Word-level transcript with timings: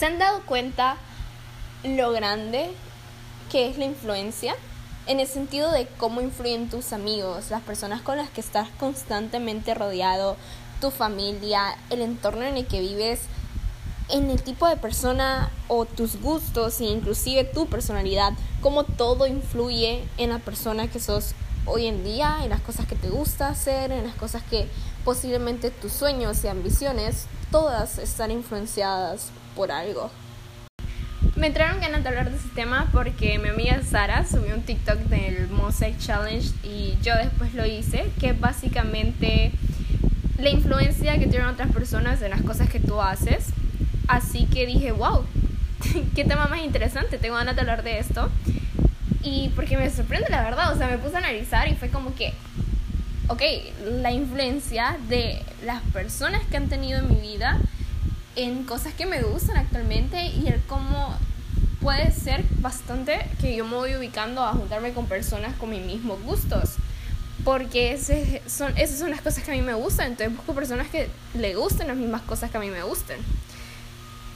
¿Se 0.00 0.06
han 0.06 0.18
dado 0.18 0.40
cuenta 0.46 0.96
lo 1.84 2.10
grande 2.12 2.70
que 3.52 3.68
es 3.68 3.76
la 3.76 3.84
influencia? 3.84 4.54
En 5.06 5.20
el 5.20 5.26
sentido 5.26 5.70
de 5.72 5.86
cómo 5.98 6.22
influyen 6.22 6.70
tus 6.70 6.94
amigos, 6.94 7.50
las 7.50 7.60
personas 7.60 8.00
con 8.00 8.16
las 8.16 8.30
que 8.30 8.40
estás 8.40 8.70
constantemente 8.78 9.74
rodeado, 9.74 10.38
tu 10.80 10.90
familia, 10.90 11.76
el 11.90 12.00
entorno 12.00 12.44
en 12.44 12.56
el 12.56 12.66
que 12.66 12.80
vives, 12.80 13.20
en 14.08 14.30
el 14.30 14.40
tipo 14.40 14.66
de 14.66 14.78
persona 14.78 15.50
o 15.68 15.84
tus 15.84 16.18
gustos 16.18 16.80
e 16.80 16.84
inclusive 16.84 17.44
tu 17.44 17.66
personalidad, 17.66 18.32
cómo 18.62 18.84
todo 18.84 19.26
influye 19.26 20.02
en 20.16 20.30
la 20.30 20.38
persona 20.38 20.88
que 20.88 20.98
sos 20.98 21.34
hoy 21.66 21.88
en 21.88 22.04
día, 22.04 22.38
en 22.42 22.48
las 22.48 22.62
cosas 22.62 22.86
que 22.86 22.96
te 22.96 23.10
gusta 23.10 23.48
hacer, 23.48 23.92
en 23.92 24.06
las 24.06 24.14
cosas 24.14 24.42
que 24.44 24.66
posiblemente 25.04 25.70
tus 25.70 25.92
sueños 25.92 26.42
y 26.42 26.48
ambiciones, 26.48 27.26
todas 27.50 27.98
están 27.98 28.30
influenciadas 28.30 29.30
por 29.54 29.72
algo. 29.72 30.10
Me 31.36 31.46
entraron 31.46 31.80
ganas 31.80 32.02
de 32.02 32.08
hablar 32.08 32.30
de 32.30 32.36
ese 32.36 32.48
tema 32.54 32.88
porque 32.92 33.38
mi 33.38 33.48
amiga 33.48 33.80
Sara 33.82 34.26
subió 34.26 34.54
un 34.54 34.62
TikTok 34.62 34.98
del 34.98 35.48
Mosaic 35.48 35.98
Challenge 35.98 36.48
y 36.62 36.98
yo 37.02 37.14
después 37.16 37.54
lo 37.54 37.64
hice, 37.64 38.10
que 38.20 38.30
es 38.30 38.40
básicamente 38.40 39.52
la 40.38 40.50
influencia 40.50 41.18
que 41.18 41.26
tienen 41.26 41.48
otras 41.48 41.70
personas 41.72 42.20
en 42.22 42.30
las 42.30 42.42
cosas 42.42 42.68
que 42.68 42.80
tú 42.80 43.00
haces. 43.00 43.46
Así 44.08 44.46
que 44.46 44.66
dije, 44.66 44.92
wow, 44.92 45.24
qué 46.14 46.24
tema 46.24 46.46
más 46.46 46.62
interesante, 46.62 47.18
tengo 47.18 47.36
ganas 47.36 47.54
de 47.54 47.60
hablar 47.60 47.82
de 47.82 47.98
esto. 47.98 48.28
Y 49.22 49.50
porque 49.54 49.76
me 49.76 49.90
sorprende 49.90 50.28
la 50.30 50.42
verdad, 50.42 50.72
o 50.72 50.78
sea, 50.78 50.88
me 50.88 50.98
puse 50.98 51.16
a 51.16 51.18
analizar 51.18 51.68
y 51.68 51.74
fue 51.74 51.88
como 51.90 52.14
que, 52.14 52.32
ok, 53.30 53.42
la 54.02 54.10
influencia 54.10 54.98
de 55.08 55.40
las 55.64 55.80
personas 55.92 56.42
que 56.50 56.56
han 56.56 56.68
tenido 56.68 56.98
en 56.98 57.08
mi 57.08 57.20
vida 57.20 57.60
en 58.34 58.64
cosas 58.64 58.92
que 58.92 59.06
me 59.06 59.22
gustan 59.22 59.56
actualmente 59.56 60.26
y 60.26 60.48
el 60.48 60.60
cómo 60.66 61.16
puede 61.80 62.10
ser 62.10 62.44
bastante 62.58 63.18
que 63.40 63.54
yo 63.54 63.64
me 63.64 63.76
voy 63.76 63.94
ubicando 63.94 64.44
a 64.44 64.52
juntarme 64.52 64.92
con 64.92 65.06
personas 65.06 65.54
con 65.56 65.70
mis 65.70 65.80
mismos 65.80 66.20
gustos. 66.24 66.74
Porque 67.44 67.92
ese 67.92 68.42
son, 68.46 68.76
esas 68.76 68.98
son 68.98 69.10
las 69.10 69.22
cosas 69.22 69.44
que 69.44 69.52
a 69.52 69.54
mí 69.54 69.62
me 69.62 69.74
gustan. 69.74 70.08
Entonces 70.08 70.36
busco 70.36 70.52
personas 70.52 70.88
que 70.88 71.08
le 71.34 71.54
gusten 71.54 71.86
las 71.86 71.96
mismas 71.96 72.22
cosas 72.22 72.50
que 72.50 72.56
a 72.56 72.60
mí 72.60 72.68
me 72.68 72.82
gusten. 72.82 73.18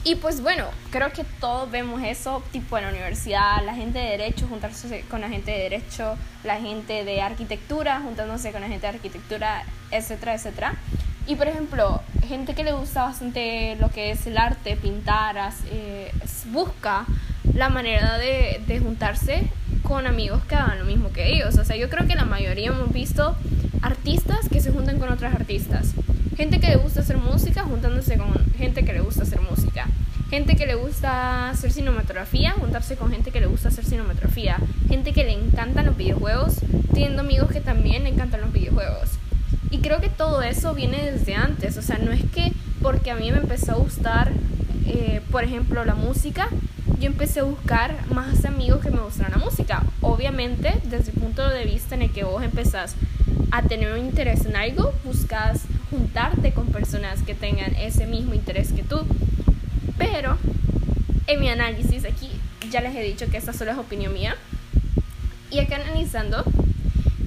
Y 0.07 0.17
pues 0.17 0.43
bueno, 0.43 0.67
creo 0.91 1.11
que 1.13 1.25
todos 1.41 1.71
vemos 1.71 2.03
eso, 2.03 2.43
tipo 2.53 2.77
en 2.77 2.85
la 2.85 2.91
universidad, 2.91 3.65
la 3.65 3.75
gente 3.75 3.99
de 3.99 4.11
derecho 4.11 4.47
juntarse 4.47 5.03
con 5.09 5.23
la 5.23 5.31
gente 5.31 5.51
de 5.51 5.59
derecho, 5.61 6.19
la 6.45 6.61
gente 6.61 7.05
de 7.05 7.23
arquitectura 7.23 8.01
juntándose 8.01 8.53
con 8.53 8.61
la 8.61 8.69
gente 8.69 8.87
de 8.87 8.93
arquitectura, 8.97 9.65
etcétera, 9.91 10.35
etcétera. 10.35 10.75
Y 11.27 11.37
por 11.37 11.49
ejemplo, 11.49 12.03
gente 12.29 12.55
que 12.55 12.65
le 12.65 12.73
gusta 12.73 13.05
bastante 13.05 13.77
lo 13.81 13.89
que 13.89 14.11
es 14.11 14.27
el 14.27 14.37
arte, 14.37 14.77
pintar, 14.77 15.37
eh, 15.71 16.13
busca 16.53 17.07
la 17.55 17.71
manera 17.71 18.19
de, 18.19 18.61
de 18.67 18.81
juntarse 18.81 19.49
con 19.83 20.07
amigos 20.07 20.45
que 20.45 20.55
hagan 20.55 20.81
lo 20.81 20.85
mismo 20.85 21.13
que 21.13 21.33
ellos. 21.33 21.57
O 21.57 21.65
sea, 21.65 21.77
yo 21.77 21.89
creo 21.89 22.07
que 22.07 22.15
la 22.15 22.27
mayoría 22.27 22.69
hemos 22.69 22.93
visto 22.93 23.37
artistas 23.85 24.49
que 24.49 24.61
se 24.61 24.73
juntan 24.73 24.99
con 24.99 25.13
otros 25.13 25.33
artistas. 25.35 25.93
Gente 26.37 26.59
que 26.59 26.69
le 26.69 26.77
gusta 26.77 27.01
hacer 27.01 27.19
música 27.19 27.65
juntándose 27.65 28.17
con 28.17 28.33
gente 28.57 28.83
que 28.83 28.95
le 28.95 29.01
gusta 29.01 29.25
hacer 29.25 29.41
música. 29.43 29.87
Gente 30.31 30.57
que 30.57 30.67
le 30.67 30.75
gusta 30.75 31.51
hacer 31.51 31.71
cinematografía, 31.71 32.53
juntarse 32.53 32.97
con 32.97 33.11
gente 33.11 33.31
que 33.31 33.41
le 33.41 33.47
gusta 33.47 33.69
hacer 33.69 33.85
cinematografía. 33.85 34.57
Gente 34.89 35.13
que 35.13 35.25
le 35.25 35.33
encantan 35.33 35.85
los 35.85 35.99
videojuegos, 35.99 36.57
teniendo 36.93 37.21
amigos 37.21 37.51
que 37.53 37.61
también 37.61 38.05
le 38.05 38.09
encantan 38.09 38.41
los 38.41 38.53
videojuegos. 38.53 39.11
Y 39.71 39.79
creo 39.79 40.01
que 40.01 40.09
todo 40.09 40.41
eso 40.41 40.75
viene 40.75 41.11
desde 41.11 41.35
antes. 41.35 41.77
O 41.77 41.83
sea, 41.83 41.99
no 41.99 42.11
es 42.11 42.23
que 42.31 42.53
porque 42.81 43.11
a 43.11 43.17
mí 43.17 43.31
me 43.31 43.39
empezó 43.39 43.73
a 43.73 43.77
gustar, 43.77 44.33
eh, 44.87 45.21
por 45.31 45.45
ejemplo, 45.45 45.85
la 45.85 45.95
música, 45.95 46.49
yo 47.01 47.07
empecé 47.07 47.41
a 47.41 47.45
buscar 47.45 47.95
más 48.11 48.47
amigos 48.47 48.81
que 48.81 48.91
me 48.91 49.01
gustaran 49.01 49.33
la 49.33 49.45
música. 49.45 49.83
Obviamente, 50.01 50.73
desde 50.85 51.13
el 51.13 51.19
punto 51.19 51.47
de 51.47 51.67
vista 51.67 51.95
en 51.95 52.03
el 52.03 52.11
que 52.11 52.25
vos 52.25 52.43
empezás 52.43 52.97
a 53.55 53.63
tener 53.63 53.93
un 53.93 54.01
interés 54.01 54.47
en 54.47 54.57
algo, 54.57 54.93
buscas 55.05 55.63
juntarte 55.89 56.53
con 56.53 56.67
personas 56.67 57.23
que 57.23 57.35
tengan 57.35 57.73
ese 57.77 58.05
mismo 58.05 58.35
interés 58.35 58.73
que 58.73 58.83
tú. 58.83 59.07
Pero 59.97 60.37
en 61.29 61.39
mi 61.39 61.49
análisis 61.49 62.05
aquí 62.05 62.29
ya 62.73 62.81
les 62.81 62.97
he 62.97 63.03
dicho 63.03 63.31
que 63.31 63.37
esta 63.37 63.53
solo 63.53 63.71
es 63.71 63.79
opinión 63.79 64.13
mía. 64.13 64.35
Y 65.53 65.61
acá 65.61 65.77
analizando 65.77 66.45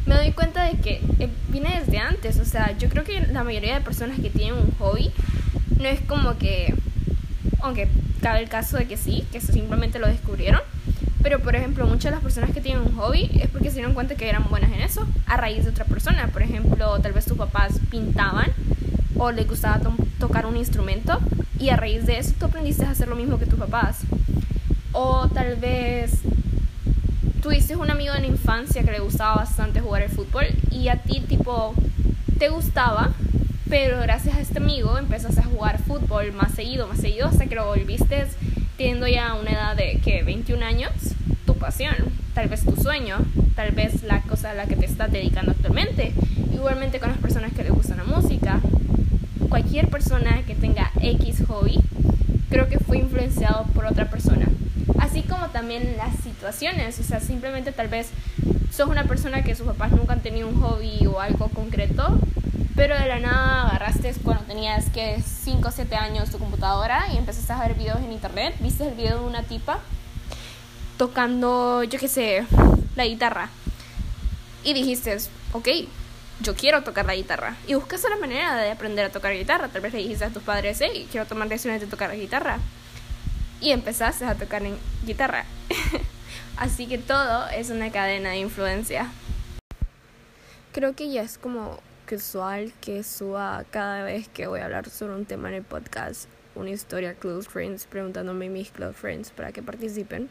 me 0.05 0.16
doy 0.16 0.33
cuenta 0.33 0.66
de 0.66 0.77
que 0.81 1.01
eh, 1.19 1.29
viene 1.47 1.79
desde 1.79 1.97
antes. 1.97 2.39
O 2.41 2.45
sea, 2.45 2.77
yo 2.77 2.89
creo 2.89 3.05
que 3.05 3.21
la 3.27 3.45
mayoría 3.45 3.75
de 3.75 3.81
personas 3.81 4.19
que 4.19 4.29
tienen 4.29 4.55
un 4.55 4.71
hobby 4.79 5.11
no 5.79 5.85
es 5.85 6.01
como 6.01 6.37
que, 6.37 6.75
aunque 7.61 7.87
cabe 8.21 8.39
el 8.39 8.49
caso 8.49 8.75
de 8.75 8.85
que 8.85 8.97
sí, 8.97 9.25
que 9.31 9.39
simplemente 9.39 9.97
lo 9.97 10.07
descubrieron. 10.07 10.59
Pero, 11.23 11.39
por 11.39 11.55
ejemplo, 11.55 11.85
muchas 11.85 12.05
de 12.05 12.11
las 12.11 12.22
personas 12.22 12.51
que 12.51 12.61
tienen 12.61 12.83
un 12.83 12.95
hobby 12.95 13.29
es 13.41 13.50
porque 13.50 13.69
se 13.69 13.75
dieron 13.75 13.94
cuenta 13.94 14.16
que 14.16 14.29
eran 14.29 14.47
buenas 14.50 14.72
en 14.72 14.81
eso 14.81 15.05
a 15.25 15.38
raíz 15.38 15.63
de 15.63 15.72
otra 15.72 15.85
persona. 15.85 16.28
Por 16.28 16.41
ejemplo, 16.41 17.00
tal 17.00 17.13
vez 17.13 17.25
tus 17.25 17.38
papás 17.38 17.79
pintaban 17.89 18.51
o 19.17 19.31
les 19.31 19.47
gustaba 19.47 19.81
tocar 20.19 20.45
un 20.45 20.57
instrumento 20.57 21.19
y 21.59 21.69
a 21.69 21.75
raíz 21.75 22.05
de 22.05 22.19
eso 22.19 22.33
tú 22.39 22.45
aprendiste 22.45 22.85
a 22.85 22.91
hacer 22.91 23.07
lo 23.07 23.16
mismo 23.16 23.39
que 23.39 23.45
tus 23.45 23.59
papás. 23.59 24.00
O 24.91 25.28
tal 25.29 25.55
vez 25.55 26.22
tuviste 27.41 27.75
un 27.75 27.89
amigo 27.89 28.13
en 28.13 28.22
la 28.22 28.28
infancia 28.28 28.84
que 28.84 28.91
le 28.91 28.99
gustaba 28.99 29.35
bastante 29.35 29.79
jugar 29.79 30.03
el 30.03 30.09
fútbol 30.09 30.45
y 30.72 30.88
a 30.89 30.97
ti 30.97 31.22
tipo 31.22 31.73
te 32.38 32.49
gustaba, 32.49 33.11
pero 33.69 33.99
gracias 34.01 34.35
a 34.35 34.41
este 34.41 34.59
amigo 34.59 34.97
empezaste 34.97 35.41
a 35.41 35.45
jugar 35.45 35.79
fútbol 35.79 36.31
más 36.34 36.51
seguido, 36.51 36.88
más 36.88 36.99
seguido 36.99 37.28
hasta 37.28 37.47
que 37.47 37.55
lo 37.55 37.66
volviste 37.66 38.28
teniendo 38.77 39.07
ya 39.07 39.33
una 39.33 39.51
edad 39.51 39.75
de 39.75 39.99
que 40.03 40.23
21 40.23 40.63
años, 40.63 40.91
tu 41.45 41.55
pasión, 41.55 41.95
tal 42.33 42.47
vez 42.47 42.63
tu 42.63 42.75
sueño, 42.75 43.17
tal 43.55 43.71
vez 43.71 44.03
la 44.03 44.21
cosa 44.21 44.51
a 44.51 44.53
la 44.53 44.67
que 44.67 44.75
te 44.75 44.85
estás 44.85 45.11
dedicando 45.11 45.51
actualmente. 45.51 46.13
Igualmente 46.53 46.99
con 46.99 47.09
las 47.09 47.17
personas 47.17 47.51
que 47.53 47.63
les 47.63 47.71
gusta 47.71 47.95
la 47.95 48.03
música, 48.03 48.61
cualquier 49.49 49.89
persona 49.89 50.43
que 50.45 50.55
tenga 50.55 50.91
X 51.01 51.43
hobby, 51.47 51.79
creo 52.49 52.69
que 52.69 52.79
fue 52.79 52.99
influenciado 52.99 53.66
por 53.73 53.85
otra 53.85 54.09
persona. 54.09 54.47
Así 54.99 55.23
como 55.23 55.47
también 55.47 55.95
las 55.97 56.16
situaciones, 56.19 56.99
o 56.99 57.03
sea, 57.03 57.19
simplemente 57.19 57.71
tal 57.71 57.87
vez 57.87 58.09
sos 58.71 58.87
una 58.89 59.05
persona 59.05 59.43
que 59.43 59.55
sus 59.55 59.66
papás 59.66 59.91
nunca 59.91 60.13
han 60.13 60.21
tenido 60.21 60.47
un 60.47 60.61
hobby 60.61 61.05
o 61.07 61.19
algo 61.19 61.49
concreto, 61.49 62.19
pero 62.77 62.95
de 62.95 63.07
la 63.07 63.19
nada 63.19 63.63
agarraste 63.63 64.13
cuando 64.23 64.43
tenías 64.43 64.91
que 64.91 65.19
5 65.19 65.67
o 65.67 65.71
7 65.71 65.95
años 65.95 66.29
tu 66.29 66.38
computadora 66.38 67.07
y 67.11 67.17
empezaste 67.17 67.51
a 67.51 67.59
ver 67.59 67.73
videos 67.73 67.97
en 67.97 68.11
internet, 68.11 68.55
viste 68.59 68.88
el 68.88 68.93
video 68.93 69.19
de 69.19 69.25
una 69.25 69.41
tipa 69.41 69.79
tocando, 70.97 71.83
yo 71.83 71.99
qué 71.99 72.07
sé, 72.07 72.45
la 72.95 73.05
guitarra. 73.07 73.49
Y 74.63 74.73
dijiste, 74.73 75.17
ok, 75.53 75.67
yo 76.41 76.55
quiero 76.55 76.83
tocar 76.83 77.05
la 77.07 77.16
guitarra. 77.16 77.55
Y 77.67 77.73
buscaste 77.73 78.09
la 78.09 78.17
manera 78.17 78.55
de 78.55 78.69
aprender 78.69 79.05
a 79.05 79.09
tocar 79.09 79.33
guitarra. 79.33 79.69
Tal 79.69 79.81
vez 79.81 79.93
le 79.93 79.99
dijiste 79.99 80.25
a 80.25 80.29
tus 80.29 80.43
padres, 80.43 80.79
hey, 80.79 81.07
quiero 81.11 81.25
tomar 81.25 81.47
lecciones 81.47 81.81
de 81.81 81.87
tocar 81.87 82.09
la 82.09 82.16
guitarra. 82.16 82.59
Y 83.59 83.71
empezaste 83.71 84.25
a 84.25 84.35
tocar 84.35 84.63
en 84.63 84.77
guitarra. 85.03 85.45
Así 86.57 86.85
que 86.85 86.99
todo 86.99 87.47
es 87.49 87.71
una 87.71 87.91
cadena 87.91 88.29
de 88.29 88.37
influencia. 88.37 89.07
Creo 90.73 90.95
que 90.95 91.09
ya 91.09 91.23
es 91.23 91.39
como 91.39 91.79
casual 92.07 92.72
que 92.79 93.03
suba 93.03 93.66
cada 93.69 94.01
vez 94.03 94.29
que 94.29 94.47
voy 94.47 94.62
a 94.62 94.66
hablar 94.66 94.90
sobre 94.90 95.13
un 95.13 95.25
tema 95.25 95.50
en 95.50 95.56
el 95.56 95.63
podcast 95.63 96.29
una 96.56 96.69
historia 96.69 97.13
close 97.13 97.47
friends 97.47 97.85
preguntándome 97.85 98.50
mis 98.50 98.72
close 98.72 98.94
friends 98.94 99.29
para 99.29 99.51
que 99.51 99.62
participen. 99.62 100.29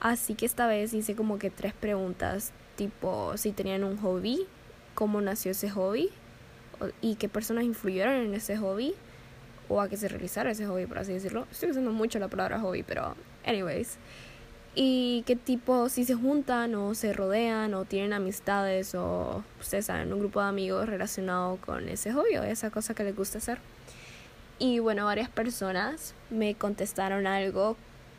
Así 0.00 0.34
que 0.34 0.46
esta 0.46 0.66
vez 0.66 0.94
hice 0.94 1.14
como 1.14 1.38
que 1.38 1.50
tres 1.50 1.74
preguntas 1.74 2.52
tipo 2.76 3.36
si 3.36 3.52
tenían 3.52 3.84
un 3.84 3.98
hobby, 3.98 4.46
cómo 4.94 5.20
nació 5.20 5.52
ese 5.52 5.70
hobby 5.70 6.10
y 7.02 7.16
qué 7.16 7.28
personas 7.28 7.64
influyeron 7.64 8.14
en 8.14 8.34
ese 8.34 8.56
hobby 8.56 8.94
o 9.68 9.82
a 9.82 9.88
que 9.88 9.98
se 9.98 10.08
realizara 10.08 10.50
ese 10.50 10.66
hobby, 10.66 10.86
por 10.86 10.98
así 10.98 11.12
decirlo. 11.12 11.46
Estoy 11.52 11.70
usando 11.70 11.90
mucho 11.90 12.18
la 12.18 12.28
palabra 12.28 12.58
hobby, 12.58 12.82
pero 12.82 13.14
anyways. 13.44 13.98
Y 14.78 15.22
qué 15.26 15.36
tipo, 15.36 15.88
si 15.88 16.04
se 16.04 16.14
juntan 16.14 16.74
o 16.74 16.94
se 16.94 17.14
rodean 17.14 17.72
o 17.72 17.86
tienen 17.86 18.12
amistades 18.12 18.94
o 18.94 19.42
ustedes 19.58 19.86
saben, 19.86 20.12
un 20.12 20.18
grupo 20.18 20.42
de 20.42 20.48
amigos 20.48 20.86
relacionado 20.86 21.56
con 21.64 21.88
ese 21.88 22.12
hobby 22.12 22.36
o 22.36 22.42
esa 22.42 22.68
cosa 22.70 22.92
que 22.92 23.02
les 23.02 23.16
gusta 23.16 23.38
hacer. 23.38 23.58
Y 24.58 24.78
bueno, 24.80 25.06
varias 25.06 25.30
personas 25.30 26.12
me 26.28 26.54
contestaron 26.56 27.26
algo 27.26 27.74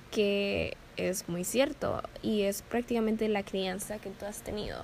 que 0.09 0.75
es 0.95 1.30
muy 1.30 1.44
cierto 1.44 2.01
y 2.24 2.42
es 2.42 2.63
prácticamente 2.63 3.30
la 3.30 3.44
crianza 3.44 4.00
que 4.00 4.10
tú 4.10 4.25
has 4.25 4.42
tenido. 4.42 4.83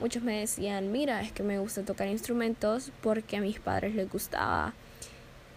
Muchos 0.00 0.22
me 0.22 0.40
decían, 0.40 0.92
mira, 0.92 1.20
es 1.20 1.30
que 1.30 1.42
me 1.42 1.58
gusta 1.58 1.82
tocar 1.82 2.08
instrumentos 2.08 2.90
porque 3.02 3.36
a 3.36 3.42
mis 3.42 3.60
padres 3.60 3.94
les 3.94 4.10
gustaba 4.10 4.72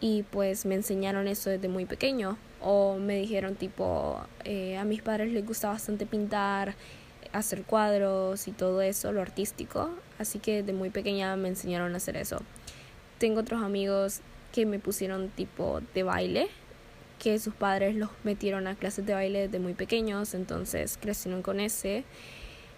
y 0.01 0.23
pues 0.23 0.65
me 0.65 0.75
enseñaron 0.75 1.29
eso 1.29 1.49
desde 1.49 1.69
muy 1.69 1.85
pequeño 1.85 2.37
o 2.67 2.97
me 2.97 3.19
dijeron 3.19 3.55
tipo, 3.55 4.19
eh, 4.43 4.75
a 4.75 4.85
mis 4.85 5.03
padres 5.03 5.31
les 5.31 5.45
gusta 5.45 5.69
bastante 5.69 6.07
pintar, 6.07 6.73
hacer 7.31 7.63
cuadros 7.63 8.47
y 8.47 8.51
todo 8.51 8.81
eso, 8.81 9.11
lo 9.11 9.21
artístico, 9.21 9.91
así 10.17 10.39
que 10.39 10.63
desde 10.63 10.73
muy 10.73 10.89
pequeña 10.89 11.35
me 11.35 11.47
enseñaron 11.47 11.93
a 11.93 11.97
hacer 11.97 12.17
eso. 12.17 12.39
Tengo 13.19 13.41
otros 13.41 13.61
amigos 13.61 14.21
que 14.51 14.65
me 14.65 14.79
pusieron 14.79 15.29
tipo 15.29 15.79
de 15.93 16.01
baile 16.01 16.47
que 17.19 17.37
sus 17.37 17.53
padres 17.53 17.95
los 17.95 18.09
metieron 18.23 18.65
a 18.65 18.73
clases 18.73 19.05
de 19.05 19.13
baile 19.13 19.41
desde 19.41 19.59
muy 19.59 19.75
pequeños, 19.75 20.33
entonces 20.33 20.97
crecieron 20.99 21.43
con 21.43 21.59
ese 21.59 22.03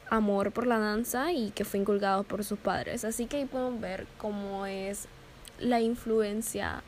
amor 0.09 0.51
por 0.51 0.67
la 0.67 0.79
danza 0.79 1.31
y 1.31 1.51
que 1.51 1.63
fue 1.63 1.79
inculcado 1.79 2.23
por 2.23 2.43
sus 2.43 2.59
padres. 2.59 3.05
Así 3.05 3.25
que 3.25 3.37
ahí 3.37 3.45
podemos 3.45 3.79
ver 3.79 4.05
cómo 4.17 4.65
es 4.65 5.07
la 5.59 5.79
influencia 5.79 6.83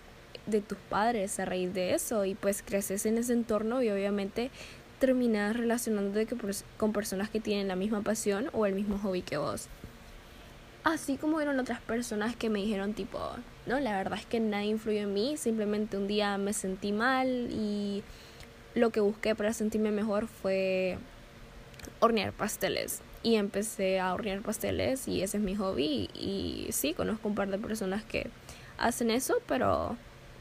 de 0.52 0.62
tus 0.62 0.78
padres 0.78 1.40
a 1.40 1.46
raíz 1.46 1.74
de 1.74 1.94
eso 1.94 2.26
y 2.26 2.36
pues 2.36 2.64
creces 2.66 3.06
en 3.06 3.18
ese 3.18 3.34
entorno 3.34 3.82
y 3.82 3.90
obviamente 3.90 4.52
terminas 5.00 5.56
relacionándote 5.56 6.28
con 6.78 6.94
personas 6.94 7.30
que 7.30 7.40
tienen 7.40 7.68
la 7.68 7.76
misma 7.76 8.02
pasión 8.02 8.50
o 8.54 8.66
el 8.66 8.76
mismo 8.76 8.98
hobby 9.00 9.22
que 9.22 9.38
vos. 9.38 9.68
Así 10.84 11.18
como 11.18 11.42
eran 11.42 11.60
otras 11.60 11.82
personas 11.82 12.36
que 12.36 12.50
me 12.50 12.60
dijeron 12.60 12.94
tipo, 12.94 13.20
no, 13.66 13.80
la 13.80 13.98
verdad 13.98 14.20
es 14.20 14.26
que 14.26 14.40
nadie 14.40 14.70
influyó 14.70 15.02
en 15.02 15.14
mí, 15.14 15.38
simplemente 15.38 15.98
un 15.98 16.08
día 16.08 16.38
me 16.38 16.54
sentí 16.54 16.92
mal 16.92 17.28
y 17.52 18.04
lo 18.76 18.90
que 18.90 19.00
busqué 19.00 19.36
para 19.36 19.54
sentirme 19.54 19.92
mejor 19.92 20.28
fue 20.28 20.98
hornear 22.00 22.32
pasteles 22.34 23.02
y 23.24 23.36
empecé 23.36 24.00
a 24.00 24.14
hornear 24.14 24.42
pasteles 24.42 25.08
y 25.08 25.22
ese 25.22 25.38
es 25.38 25.44
mi 25.44 25.56
hobby 25.56 26.10
y, 26.14 26.68
sí, 26.72 26.94
conozco 26.94 27.28
un 27.28 27.36
par 27.36 27.50
de 27.50 27.58
personas 27.58 28.04
que 28.04 28.30
hacen 28.78 29.12
eso, 29.12 29.42
pero 29.48 29.98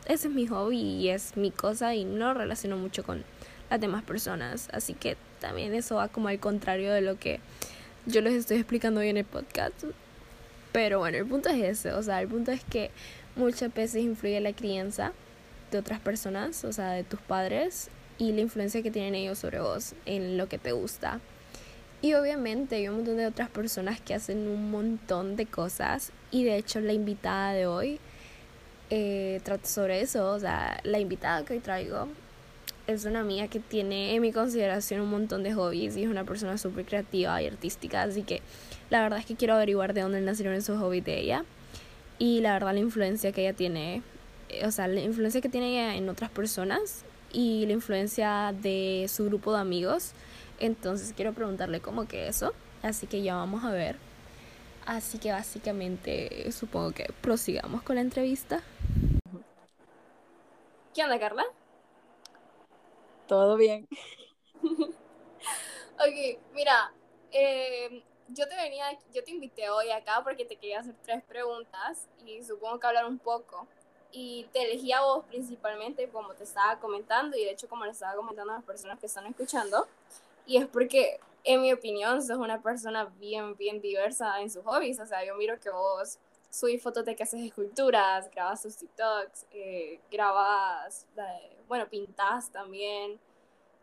ese 0.09 0.29
es 0.29 0.35
mi 0.35 0.47
hobby 0.47 0.79
y 0.79 1.11
es 1.11 1.37
mi 1.37 1.51
cosa 1.51 1.95
y 1.95 2.05
no 2.05 2.35
relaciono 2.35 2.77
mucho 2.77 3.05
con 3.05 3.25
las 3.71 3.81
demás 3.81 4.03
personas, 4.03 4.69
así 4.73 4.95
que 4.95 5.17
también 5.41 5.75
eso 5.75 5.97
va 5.97 6.09
como 6.09 6.29
al 6.29 6.41
contrario 6.41 6.93
de 6.93 7.03
lo 7.03 7.19
que 7.19 7.41
yo 8.07 8.23
les 8.23 8.33
estoy 8.33 8.57
explicando 8.57 9.01
hoy 9.01 9.09
en 9.09 9.19
el 9.19 9.25
podcast. 9.27 9.85
Pero 10.73 10.99
bueno, 10.99 11.19
el 11.19 11.27
punto 11.27 11.51
es 11.51 11.63
ese, 11.63 11.93
o 11.93 12.03
sea, 12.03 12.23
el 12.23 12.29
punto 12.29 12.51
es 12.51 12.65
que 12.65 12.91
muchas 13.37 13.73
veces 13.73 14.03
influye 14.03 14.41
la 14.41 14.53
crianza 14.55 15.13
de 15.71 15.79
otras 15.79 16.01
personas, 16.01 16.65
o 16.65 16.73
sea, 16.73 16.91
de 16.93 17.05
tus 17.05 17.21
padres 17.21 17.91
y 18.17 18.33
la 18.33 18.41
influencia 18.41 18.83
que 18.83 18.91
tienen 18.91 19.15
ellos 19.15 19.39
sobre 19.39 19.61
vos 19.61 19.95
en 20.07 20.39
lo 20.39 20.49
que 20.49 20.59
te 20.59 20.73
gusta. 20.73 21.21
Y 22.01 22.15
obviamente 22.15 22.77
hay 22.77 22.89
un 22.89 22.97
montón 22.97 23.17
de 23.17 23.27
otras 23.27 23.51
personas 23.51 24.01
que 24.01 24.15
hacen 24.15 24.49
un 24.49 24.71
montón 24.71 25.37
de 25.37 25.47
cosas 25.47 26.13
y 26.31 26.45
de 26.45 26.57
hecho 26.57 26.81
la 26.81 26.93
invitada 26.93 27.53
de 27.53 27.67
hoy 27.67 28.01
eh, 28.91 29.41
trata 29.45 29.67
sobre 29.67 30.01
eso, 30.01 30.31
o 30.33 30.39
sea, 30.39 30.81
la 30.85 30.99
invitada 30.99 31.45
que 31.45 31.55
hoy 31.55 31.61
traigo 31.61 32.09
es 32.87 33.05
una 33.05 33.21
amiga 33.21 33.49
que 33.49 33.61
tiene 33.61 34.15
en 34.15 34.23
mi 34.23 34.33
consideración 34.33 35.01
un 35.01 35.11
montón 35.11 35.43
de 35.43 35.53
hobbies 35.53 35.97
y 35.97 36.05
es 36.05 36.09
una 36.09 36.25
persona 36.25 36.57
súper 36.59 36.85
creativa 36.85 37.41
y 37.43 37.47
artística, 37.47 38.03
así 38.03 38.23
que 38.23 38.43
la 38.91 39.03
verdad 39.03 39.19
es 39.19 39.27
que 39.27 39.37
quiero 39.37 39.55
averiguar 39.55 39.95
de 39.95 40.03
dónde 40.03 40.21
nacieron 40.21 40.55
esos 40.55 40.81
hobbies 40.81 41.05
de 41.05 41.21
ella 41.21 41.45
y 42.19 42.41
la 42.41 42.55
verdad 42.55 42.73
la 42.73 42.81
influencia 42.81 43.33
que 43.33 43.43
ella 43.43 43.53
tiene, 43.53 44.03
o 44.65 44.71
sea, 44.71 44.89
la 44.89 45.01
influencia 45.01 45.41
que 45.41 45.49
tiene 45.49 45.73
ella 45.73 45.97
en 45.97 46.09
otras 46.09 46.31
personas 46.31 47.05
y 47.33 47.67
la 47.67 47.73
influencia 47.73 48.55
de 48.59 49.07
su 49.09 49.27
grupo 49.27 49.53
de 49.53 49.61
amigos 49.61 50.15
entonces 50.61 51.13
quiero 51.15 51.33
preguntarle 51.33 51.81
cómo 51.81 52.07
que 52.07 52.29
eso. 52.29 52.53
Así 52.83 53.07
que 53.07 53.23
ya 53.23 53.37
vamos 53.37 53.65
a 53.65 53.71
ver. 53.71 53.97
Así 54.89 55.19
que 55.19 55.31
básicamente 55.31 56.51
supongo 56.51 56.93
que 56.93 57.13
prosigamos 57.21 57.83
con 57.83 57.97
la 57.97 58.01
entrevista. 58.01 58.63
¿Qué 60.95 61.05
onda, 61.05 61.21
Carla? 61.21 61.45
Todo 63.27 63.59
bien. 63.59 63.87
ok, 64.63 66.41
mira, 66.55 66.91
eh, 67.33 68.03
yo 68.29 68.49
te 68.49 68.57
venía, 68.57 68.99
yo 69.13 69.23
te 69.23 69.31
invité 69.31 69.69
hoy 69.69 69.91
acá 69.91 70.23
porque 70.25 70.47
te 70.47 70.57
quería 70.57 70.81
hacer 70.81 70.95
tres 71.03 71.23
preguntas 71.23 72.09
y 72.25 72.43
supongo 72.43 72.81
que 72.81 72.87
hablar 72.87 73.05
un 73.05 73.19
poco. 73.19 73.67
Y 74.11 74.47
te 74.55 74.63
elegí 74.63 74.91
a 74.93 75.03
vos 75.03 75.23
principalmente, 75.27 76.09
como 76.09 76.33
te 76.33 76.45
estaba 76.45 76.81
comentando, 76.81 77.37
y 77.37 77.45
de 77.45 77.51
hecho 77.51 77.69
como 77.69 77.85
le 77.85 77.91
estaba 77.91 78.15
comentando 78.17 78.55
a 78.55 78.57
las 78.57 78.65
personas 78.65 78.99
que 78.99 79.05
están 79.05 79.27
escuchando, 79.27 79.87
y 80.49 80.57
es 80.57 80.67
porque, 80.67 81.21
en 81.45 81.61
mi 81.61 81.73
opinión, 81.73 82.23
sos 82.23 82.39
una 82.39 82.63
persona 82.63 83.05
bien, 83.21 83.55
bien 83.57 83.83
diversa 83.83 84.41
en 84.41 84.51
sus 84.51 84.65
hobbies. 84.65 84.99
O 84.99 85.07
sea, 85.07 85.25
yo 85.25 85.37
miro 85.37 85.61
que 85.61 85.69
vos 85.71 86.19
subís 86.51 86.83
fotos 86.83 87.05
de 87.05 87.15
que 87.15 87.23
haces 87.23 87.43
esculturas, 87.43 88.31
grabas 88.31 88.63
tus 88.63 88.77
TikToks, 88.79 89.47
eh, 89.53 90.01
grabas, 90.11 91.07
bueno, 91.69 91.87
pintas 91.91 92.51
también, 92.51 93.21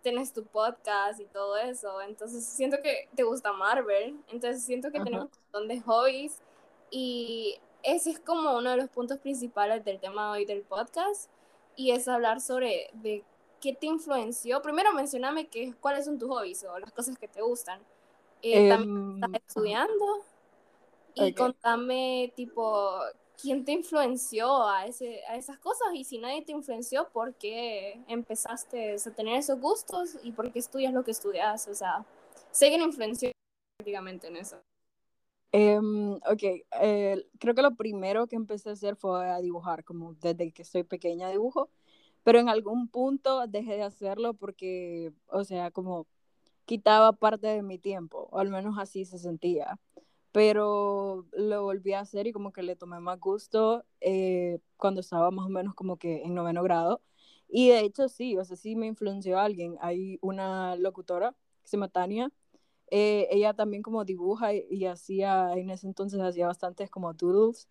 tienes 0.02 0.34
tu 0.34 0.44
podcast 0.44 1.20
y 1.20 1.26
todo 1.26 1.56
eso. 1.56 2.02
Entonces 2.02 2.44
siento 2.44 2.82
que 2.82 3.08
te 3.16 3.22
gusta 3.22 3.54
Marvel, 3.54 4.18
entonces 4.30 4.64
siento 4.64 4.92
que 4.92 5.00
tenemos 5.00 5.26
un 5.26 5.40
montón 5.52 5.68
de 5.68 5.82
hobbies 5.82 6.42
y 6.90 7.60
ese 7.84 8.10
es 8.10 8.20
como 8.20 8.58
uno 8.58 8.72
de 8.72 8.78
los 8.78 8.90
puntos 8.90 9.20
principales 9.20 9.86
del 9.86 10.00
tema 10.00 10.26
de 10.26 10.32
hoy 10.32 10.46
del 10.46 10.64
podcast 10.64 11.30
y 11.76 11.92
es 11.92 12.08
hablar 12.08 12.42
sobre 12.42 12.90
de 12.94 13.24
¿qué 13.60 13.74
te 13.74 13.86
influenció? 13.86 14.62
Primero 14.62 14.94
mencioname 14.94 15.48
que, 15.48 15.74
cuáles 15.80 16.06
son 16.06 16.18
tus 16.18 16.30
hobbies 16.30 16.64
o 16.64 16.80
las 16.80 16.92
cosas 16.92 17.18
que 17.18 17.28
te 17.28 17.42
gustan. 17.42 17.82
Eh, 18.42 18.70
también 18.70 18.98
em, 18.98 19.24
estás 19.24 19.42
estudiando. 19.48 20.06
Y 21.16 21.34
contame, 21.34 22.34
tipo, 22.36 23.00
¿quién 23.42 23.64
te 23.64 23.72
influenció 23.72 24.68
a, 24.68 24.86
ese, 24.86 25.24
a 25.28 25.36
esas 25.38 25.58
cosas? 25.60 25.88
Y 25.94 26.04
si 26.04 26.18
nadie 26.18 26.42
te 26.44 26.52
influenció, 26.52 27.10
¿por 27.10 27.34
qué 27.36 28.04
empezaste 28.08 28.96
a 28.96 29.12
tener 29.12 29.38
esos 29.38 29.60
gustos? 29.60 30.18
¿Y 30.24 30.32
por 30.32 30.52
qué 30.52 30.60
estudias 30.60 30.94
lo 30.94 31.04
que 31.04 31.12
estudias? 31.12 31.68
O 31.68 31.74
sea, 31.74 32.06
sé 32.52 32.70
que 32.70 32.76
influenció 32.76 33.32
prácticamente 33.78 34.28
en 34.28 34.38
eso. 34.38 34.58
Um, 35.54 36.16
ok, 36.16 36.44
eh, 36.82 37.28
creo 37.40 37.56
que 37.56 37.62
lo 37.62 37.76
primero 37.76 38.28
que 38.28 38.36
empecé 38.36 38.70
a 38.70 38.74
hacer 38.74 38.98
fue 38.98 39.30
a 39.30 39.40
dibujar, 39.40 39.86
como 39.86 40.14
desde 40.16 40.52
que 40.52 40.66
soy 40.66 40.84
pequeña 40.84 41.30
dibujo 41.30 41.70
pero 42.26 42.40
en 42.40 42.50
algún 42.50 42.88
punto 42.90 43.46
dejé 43.48 43.76
de 43.76 43.84
hacerlo 43.84 44.34
porque, 44.34 45.14
o 45.28 45.44
sea, 45.44 45.70
como 45.72 46.08
quitaba 46.66 47.14
parte 47.14 47.48
de 47.48 47.64
mi 47.64 47.78
tiempo, 47.80 48.30
o 48.32 48.40
al 48.40 48.50
menos 48.50 48.78
así 48.80 49.06
se 49.06 49.20
sentía. 49.20 49.80
Pero 50.32 51.28
lo 51.34 51.64
volví 51.64 51.94
a 51.94 52.02
hacer 52.02 52.28
y 52.28 52.34
como 52.34 52.52
que 52.54 52.64
le 52.64 52.76
tomé 52.76 53.00
más 53.00 53.20
gusto 53.20 53.86
eh, 54.02 54.60
cuando 54.78 55.02
estaba 55.02 55.32
más 55.32 55.46
o 55.46 55.50
menos 55.50 55.76
como 55.76 55.98
que 55.98 56.24
en 56.24 56.34
noveno 56.36 56.64
grado. 56.64 57.02
Y 57.48 57.70
de 57.70 57.82
hecho 57.82 58.10
sí, 58.10 58.38
o 58.38 58.46
sea, 58.46 58.58
sí 58.58 58.76
me 58.76 58.88
influenció 58.88 59.40
alguien. 59.40 59.78
Hay 59.82 60.18
una 60.22 60.76
locutora 60.78 61.34
que 61.62 61.70
se 61.70 61.78
llama 61.78 61.90
Tania. 61.90 62.32
Eh, 62.92 63.28
ella 63.32 63.54
también 63.54 63.84
como 63.84 64.06
dibuja 64.06 64.54
y, 64.56 64.66
y, 64.72 64.86
hacía, 64.86 65.54
en 65.54 65.70
ese 65.72 65.88
entonces 65.88 66.20
hacía 66.22 66.48
bastantes 66.48 66.90
como 66.90 67.14
doodles 67.14 67.68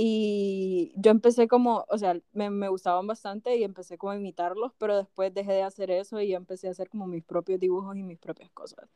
y 0.00 0.92
yo 0.94 1.10
empecé 1.10 1.48
como, 1.48 1.84
o 1.88 1.98
sea, 1.98 2.20
me, 2.32 2.50
me, 2.50 2.68
gustaban 2.68 3.08
bastante 3.08 3.56
y 3.56 3.64
empecé 3.64 3.98
como 3.98 4.12
a 4.12 4.16
imitarlos, 4.16 4.72
pero 4.78 4.96
después 4.96 5.34
dejé 5.34 5.54
de 5.54 5.62
hacer 5.64 5.90
eso 5.90 6.20
y 6.20 6.34
empecé 6.34 6.68
a 6.68 6.70
hacer 6.70 6.88
como 6.88 7.08
mis 7.08 7.24
propios 7.24 7.58
dibujos 7.58 7.96
y 7.96 8.04
mis 8.04 8.18
propias 8.18 8.48
cosas. 8.52 8.88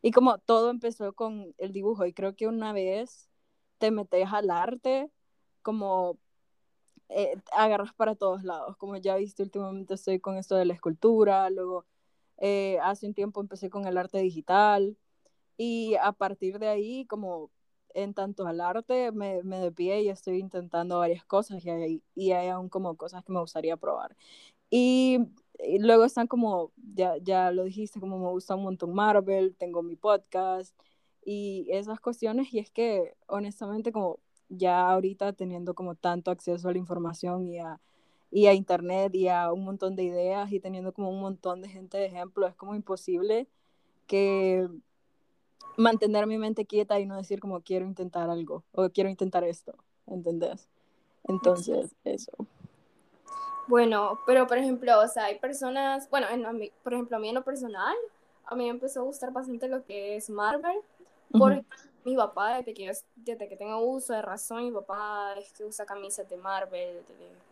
Y 0.00 0.12
como 0.12 0.38
todo 0.38 0.70
empezó 0.70 1.12
con 1.12 1.54
el 1.58 1.72
dibujo 1.72 2.06
y 2.06 2.14
creo 2.14 2.34
que 2.36 2.46
una 2.46 2.72
vez 2.72 3.28
te 3.78 3.90
metes 3.90 4.28
al 4.32 4.50
arte, 4.50 5.10
como 5.62 6.18
eh, 7.10 7.36
agarras 7.52 7.92
para 7.94 8.14
todos 8.14 8.42
lados. 8.44 8.76
Como 8.78 8.96
ya 8.96 9.16
viste, 9.16 9.42
últimamente 9.42 9.94
estoy 9.94 10.20
con 10.20 10.38
esto 10.38 10.56
de 10.56 10.64
la 10.64 10.74
escultura, 10.74 11.50
luego 11.50 11.84
eh, 12.38 12.78
hace 12.82 13.06
un 13.06 13.14
tiempo 13.14 13.42
empecé 13.42 13.70
con 13.70 13.86
el 13.86 13.98
arte 13.98 14.18
digital 14.20 14.96
y 15.58 15.96
a 15.96 16.12
partir 16.12 16.58
de 16.58 16.68
ahí 16.68 17.06
como 17.06 17.50
en 17.96 18.14
tanto 18.14 18.46
al 18.46 18.60
arte 18.60 19.10
me, 19.12 19.42
me 19.42 19.58
de 19.58 19.72
pie 19.72 20.02
y 20.02 20.10
estoy 20.10 20.38
intentando 20.38 20.98
varias 20.98 21.24
cosas 21.24 21.64
y 21.64 21.70
hay, 21.70 22.02
y 22.14 22.32
hay 22.32 22.48
aún 22.48 22.68
como 22.68 22.96
cosas 22.96 23.24
que 23.24 23.32
me 23.32 23.40
gustaría 23.40 23.76
probar. 23.76 24.16
Y, 24.70 25.18
luego 25.80 26.04
están 26.04 26.26
como, 26.26 26.72
ya, 26.94 27.16
ya 27.18 27.50
lo 27.50 27.64
dijiste, 27.64 28.00
como 28.00 28.18
me 28.18 28.28
gusta 28.28 28.56
un 28.56 28.64
montón 28.64 28.94
Marvel, 28.94 29.56
tengo 29.56 29.82
mi 29.82 29.96
podcast 29.96 30.78
y 31.24 31.66
esas 31.70 32.00
cuestiones 32.00 32.52
y 32.52 32.58
es 32.60 32.70
que 32.70 33.14
honestamente 33.26 33.92
como 33.92 34.20
ya 34.48 34.90
ahorita 34.90 35.32
teniendo 35.32 35.74
como 35.74 35.94
tanto 35.96 36.30
acceso 36.30 36.68
a 36.68 36.72
la 36.72 36.78
información 36.78 37.46
y 37.46 37.58
a, 37.58 37.80
y 38.30 38.46
a 38.46 38.54
internet 38.54 39.14
y 39.14 39.28
a 39.28 39.52
un 39.52 39.64
montón 39.64 39.96
de 39.96 40.04
ideas 40.04 40.52
y 40.52 40.60
teniendo 40.60 40.92
como 40.92 41.10
un 41.10 41.20
montón 41.20 41.62
de 41.62 41.68
gente 41.68 41.98
de 41.98 42.06
ejemplo, 42.06 42.46
es 42.46 42.54
como 42.56 42.74
imposible 42.74 43.48
que 44.06 44.68
mantener 45.76 46.26
mi 46.26 46.38
mente 46.38 46.64
quieta 46.64 46.98
y 46.98 47.06
no 47.06 47.16
decir 47.16 47.40
como 47.40 47.60
quiero 47.60 47.86
intentar 47.86 48.30
algo 48.30 48.62
o 48.72 48.88
quiero 48.90 49.10
intentar 49.10 49.44
esto, 49.44 49.74
¿entendés? 50.06 50.68
Entonces, 51.24 51.94
eso. 52.04 52.32
Bueno, 53.66 54.20
pero 54.26 54.46
por 54.46 54.58
ejemplo, 54.58 55.00
o 55.00 55.08
sea, 55.08 55.24
hay 55.24 55.38
personas, 55.38 56.08
bueno, 56.08 56.28
en, 56.30 56.70
por 56.82 56.94
ejemplo, 56.94 57.16
a 57.16 57.20
mí 57.20 57.28
en 57.28 57.34
lo 57.34 57.42
personal, 57.42 57.96
a 58.44 58.54
mí 58.54 58.64
me 58.64 58.70
empezó 58.70 59.00
a 59.00 59.04
gustar 59.04 59.32
bastante 59.32 59.68
lo 59.68 59.84
que 59.84 60.16
es 60.16 60.30
Marvel, 60.30 60.76
porque 61.32 61.64
mi 62.04 62.16
papá, 62.16 62.58
desde 62.58 62.72
que, 62.72 62.92
desde 63.16 63.48
que 63.48 63.56
tengo 63.56 63.78
uso 63.80 64.12
de 64.12 64.22
razón, 64.22 64.64
mi 64.64 64.70
papá 64.70 65.34
es 65.36 65.52
que 65.52 65.64
usa 65.64 65.84
camisas 65.84 66.28
de 66.28 66.36
Marvel, 66.36 67.02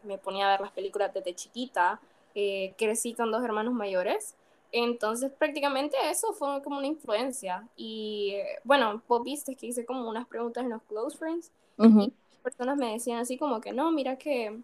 me 0.04 0.16
ponía 0.16 0.46
a 0.46 0.50
ver 0.52 0.60
las 0.60 0.70
películas 0.70 1.12
desde 1.12 1.34
chiquita, 1.34 2.00
eh, 2.36 2.74
crecí 2.78 3.14
con 3.14 3.32
dos 3.32 3.44
hermanos 3.44 3.74
mayores, 3.74 4.36
entonces, 4.82 5.30
prácticamente 5.32 5.96
eso 6.10 6.32
fue 6.32 6.62
como 6.62 6.78
una 6.78 6.86
influencia. 6.86 7.68
Y 7.76 8.34
bueno, 8.64 9.02
vos 9.06 9.22
viste 9.22 9.54
que 9.54 9.66
hice 9.66 9.86
como 9.86 10.08
unas 10.08 10.26
preguntas 10.26 10.64
en 10.64 10.70
los 10.70 10.82
Close 10.82 11.16
Friends. 11.16 11.52
Y 11.78 12.12
personas 12.42 12.76
me 12.76 12.92
decían 12.92 13.18
así 13.18 13.38
como 13.38 13.60
que 13.60 13.72
no, 13.72 13.90
mira 13.90 14.16
que 14.16 14.60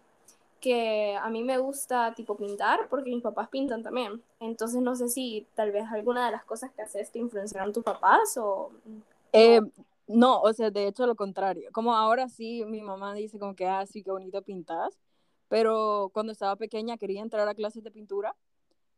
que 0.61 1.17
a 1.19 1.27
mí 1.29 1.43
me 1.43 1.57
gusta 1.57 2.13
tipo 2.13 2.37
pintar 2.37 2.87
porque 2.89 3.09
mis 3.09 3.23
papás 3.23 3.49
pintan 3.49 3.83
también. 3.83 4.21
Entonces 4.39 4.81
no 4.81 4.95
sé 4.95 5.09
si 5.09 5.47
tal 5.55 5.71
vez 5.71 5.85
alguna 5.91 6.27
de 6.27 6.31
las 6.31 6.45
cosas 6.45 6.71
que 6.71 6.83
haces 6.83 7.11
te 7.11 7.19
influenciaron 7.19 7.73
tus 7.73 7.83
papás 7.83 8.37
o... 8.37 8.71
Eh, 9.33 9.59
no, 10.07 10.39
o 10.41 10.53
sea, 10.53 10.69
de 10.69 10.87
hecho 10.87 11.07
lo 11.07 11.15
contrario. 11.15 11.69
Como 11.73 11.95
ahora 11.95 12.29
sí, 12.29 12.63
mi 12.65 12.81
mamá 12.81 13.13
dice 13.15 13.39
como 13.39 13.55
que, 13.55 13.65
ah, 13.65 13.85
sí, 13.87 14.03
qué 14.03 14.11
bonito 14.11 14.41
pintas. 14.43 14.97
Pero 15.49 16.11
cuando 16.13 16.31
estaba 16.31 16.55
pequeña 16.55 16.97
quería 16.97 17.21
entrar 17.21 17.47
a 17.47 17.55
clases 17.55 17.83
de 17.83 17.91
pintura 17.91 18.35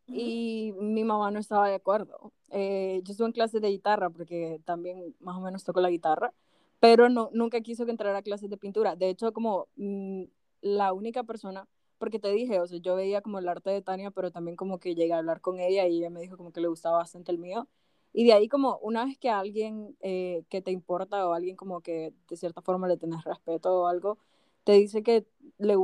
y 0.06 0.72
mi 0.78 1.04
mamá 1.04 1.30
no 1.30 1.38
estaba 1.38 1.68
de 1.68 1.76
acuerdo. 1.76 2.32
Eh, 2.50 3.00
yo 3.04 3.12
estuve 3.12 3.28
en 3.28 3.32
clases 3.32 3.60
de 3.60 3.68
guitarra 3.68 4.10
porque 4.10 4.60
también 4.64 5.14
más 5.20 5.36
o 5.36 5.40
menos 5.40 5.64
toco 5.64 5.80
la 5.80 5.90
guitarra, 5.90 6.32
pero 6.80 7.08
no, 7.08 7.30
nunca 7.32 7.60
quiso 7.60 7.84
que 7.84 7.90
entrara 7.92 8.18
a 8.18 8.22
clases 8.22 8.50
de 8.50 8.56
pintura. 8.56 8.96
De 8.96 9.08
hecho, 9.08 9.32
como 9.32 9.68
mm, 9.76 10.24
la 10.62 10.92
única 10.92 11.24
persona, 11.24 11.68
porque 11.98 12.18
te 12.18 12.32
dije, 12.32 12.60
o 12.60 12.66
sea, 12.66 12.78
yo 12.78 12.96
veía 12.96 13.22
como 13.22 13.38
el 13.38 13.48
arte 13.48 13.70
de 13.70 13.82
Tania, 13.82 14.10
pero 14.10 14.30
también 14.30 14.56
como 14.56 14.78
que 14.78 14.94
llegué 14.94 15.12
a 15.14 15.18
hablar 15.18 15.40
con 15.40 15.60
ella 15.60 15.86
y 15.86 15.98
ella 15.98 16.10
me 16.10 16.20
dijo 16.20 16.36
como 16.36 16.52
que 16.52 16.60
le 16.60 16.68
gustaba 16.68 16.98
bastante 16.98 17.32
el 17.32 17.38
mío. 17.38 17.68
Y 18.12 18.24
de 18.26 18.32
ahí 18.32 18.48
como 18.48 18.78
una 18.78 19.04
vez 19.06 19.18
que 19.18 19.30
alguien 19.30 19.96
eh, 20.00 20.44
que 20.48 20.62
te 20.62 20.70
importa 20.70 21.26
o 21.28 21.32
alguien 21.32 21.56
como 21.56 21.80
que 21.80 22.12
de 22.28 22.36
cierta 22.36 22.62
forma 22.62 22.86
le 22.88 22.96
tenés 22.96 23.24
respeto 23.24 23.82
o 23.82 23.86
algo, 23.88 24.18
te 24.64 24.72
dice 24.72 25.02
que 25.02 25.26
le, 25.58 25.76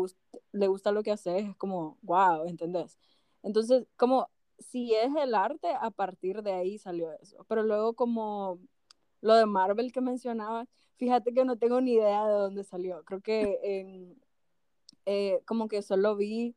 le 0.52 0.66
gusta 0.68 0.92
lo 0.92 1.02
que 1.02 1.10
haces, 1.12 1.48
es 1.48 1.56
como, 1.56 1.98
wow, 2.02 2.46
¿entendés? 2.46 2.98
Entonces, 3.42 3.86
como 3.96 4.28
si 4.58 4.94
es 4.94 5.10
el 5.16 5.34
arte, 5.34 5.68
a 5.80 5.90
partir 5.90 6.42
de 6.42 6.52
ahí 6.52 6.78
salió 6.78 7.12
eso. 7.12 7.44
Pero 7.48 7.62
luego 7.62 7.94
como 7.94 8.58
lo 9.20 9.34
de 9.34 9.46
Marvel 9.46 9.92
que 9.92 10.00
mencionaba, 10.00 10.66
fíjate 10.96 11.32
que 11.32 11.44
no 11.44 11.56
tengo 11.56 11.80
ni 11.80 11.94
idea 11.94 12.26
de 12.26 12.32
dónde 12.34 12.64
salió. 12.64 13.02
Creo 13.04 13.20
que 13.20 13.58
eh, 15.06 15.42
como 15.46 15.68
que 15.68 15.82
solo 15.82 16.16
vi, 16.16 16.54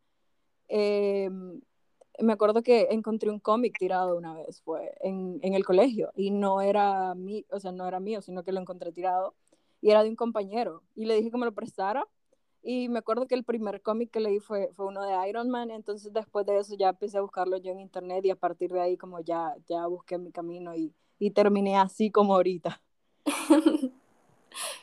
eh, 0.67 1.29
me 2.19 2.33
acuerdo 2.33 2.61
que 2.63 2.87
encontré 2.91 3.29
un 3.29 3.39
cómic 3.39 3.77
tirado 3.79 4.17
una 4.17 4.35
vez, 4.35 4.61
fue 4.61 4.95
en, 5.01 5.39
en, 5.41 5.53
el 5.55 5.65
colegio, 5.65 6.11
y 6.15 6.31
no 6.31 6.61
era, 6.61 7.15
mí, 7.15 7.45
o 7.49 7.59
sea, 7.59 7.71
no 7.71 7.87
era 7.87 7.99
mío, 7.99 8.21
sino 8.21 8.43
que 8.43 8.51
lo 8.51 8.59
encontré 8.59 8.91
tirado, 8.91 9.35
y 9.81 9.89
era 9.89 10.03
de 10.03 10.09
un 10.09 10.15
compañero, 10.15 10.83
y 10.95 11.05
le 11.05 11.15
dije 11.15 11.31
que 11.31 11.37
me 11.37 11.45
lo 11.45 11.53
prestara, 11.53 12.05
y 12.63 12.87
me 12.87 12.99
acuerdo 12.99 13.27
que 13.27 13.35
el 13.35 13.43
primer 13.43 13.81
cómic 13.81 14.09
que 14.09 14.21
leí 14.21 14.39
fue, 14.39 14.69
fue 14.73 14.85
uno 14.85 15.03
de 15.03 15.29
Iron 15.29 15.49
Man, 15.49 15.69
entonces 15.69 16.13
después 16.13 16.45
de 16.45 16.57
eso 16.57 16.75
ya 16.75 16.89
empecé 16.89 17.17
a 17.17 17.21
buscarlo 17.21 17.57
yo 17.57 17.71
en 17.71 17.81
internet 17.81 18.23
y 18.25 18.29
a 18.29 18.35
partir 18.35 18.71
de 18.71 18.79
ahí 18.79 18.97
como 18.97 19.19
ya, 19.19 19.53
ya 19.67 19.85
busqué 19.87 20.17
mi 20.17 20.31
camino 20.31 20.73
y, 20.73 20.93
y 21.19 21.31
terminé 21.31 21.77
así 21.77 22.09
como 22.09 22.35
ahorita. 22.35 22.81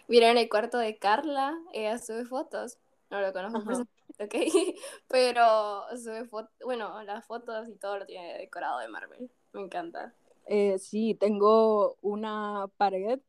Mira, 0.09 0.31
en 0.31 0.37
el 0.37 0.49
cuarto 0.51 0.77
de 0.77 0.99
Carla, 0.99 1.59
ella 1.73 1.99
sube 1.99 2.27
fotos, 2.27 2.79
no 3.11 3.21
lo 3.21 3.33
conozco 3.33 3.87
ok, 4.19 4.35
pero 5.09 5.85
sube 5.97 6.27
fotos, 6.27 6.53
bueno, 6.63 7.03
las 7.05 7.25
fotos 7.25 7.67
y 7.69 7.77
todo 7.77 7.99
lo 7.99 8.07
tiene 8.07 8.37
decorado 8.37 8.79
de 8.81 8.89
Marvel, 8.89 9.31
me 9.53 9.63
encanta. 9.63 10.13
Eh, 10.47 10.79
sí, 10.79 11.15
tengo 11.15 11.97
una 12.03 12.67
pared 12.77 13.21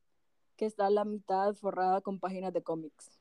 que 0.58 0.65
está 0.65 0.88
a 0.88 0.89
la 0.89 1.05
mitad 1.05 1.53
forrada 1.53 2.01
con 2.01 2.20
páginas 2.20 2.51
de 2.51 2.63
cómics. 2.63 3.21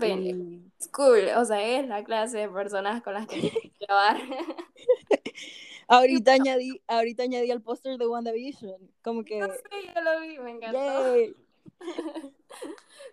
Es 0.00 0.88
cool, 0.88 1.28
o 1.36 1.44
sea, 1.44 1.62
es 1.62 1.86
la 1.86 2.02
clase 2.02 2.38
de 2.38 2.48
personas 2.48 3.02
con 3.02 3.14
las 3.14 3.26
que 3.26 3.40
tienes 3.40 3.60
que 3.60 3.72
llevar. 3.80 4.16
ahorita 5.88 6.32
añadí, 6.32 6.80
ahorita 6.86 7.24
añadí 7.24 7.50
el 7.50 7.62
póster 7.62 7.98
de 7.98 8.06
WandaVision, 8.06 8.90
como 9.02 9.24
que... 9.24 9.40
No 9.40 9.48
sé, 9.48 9.62
yo 9.94 10.00
lo 10.00 10.20
vi, 10.20 10.38
me 10.38 10.52
encantó. 10.52 11.16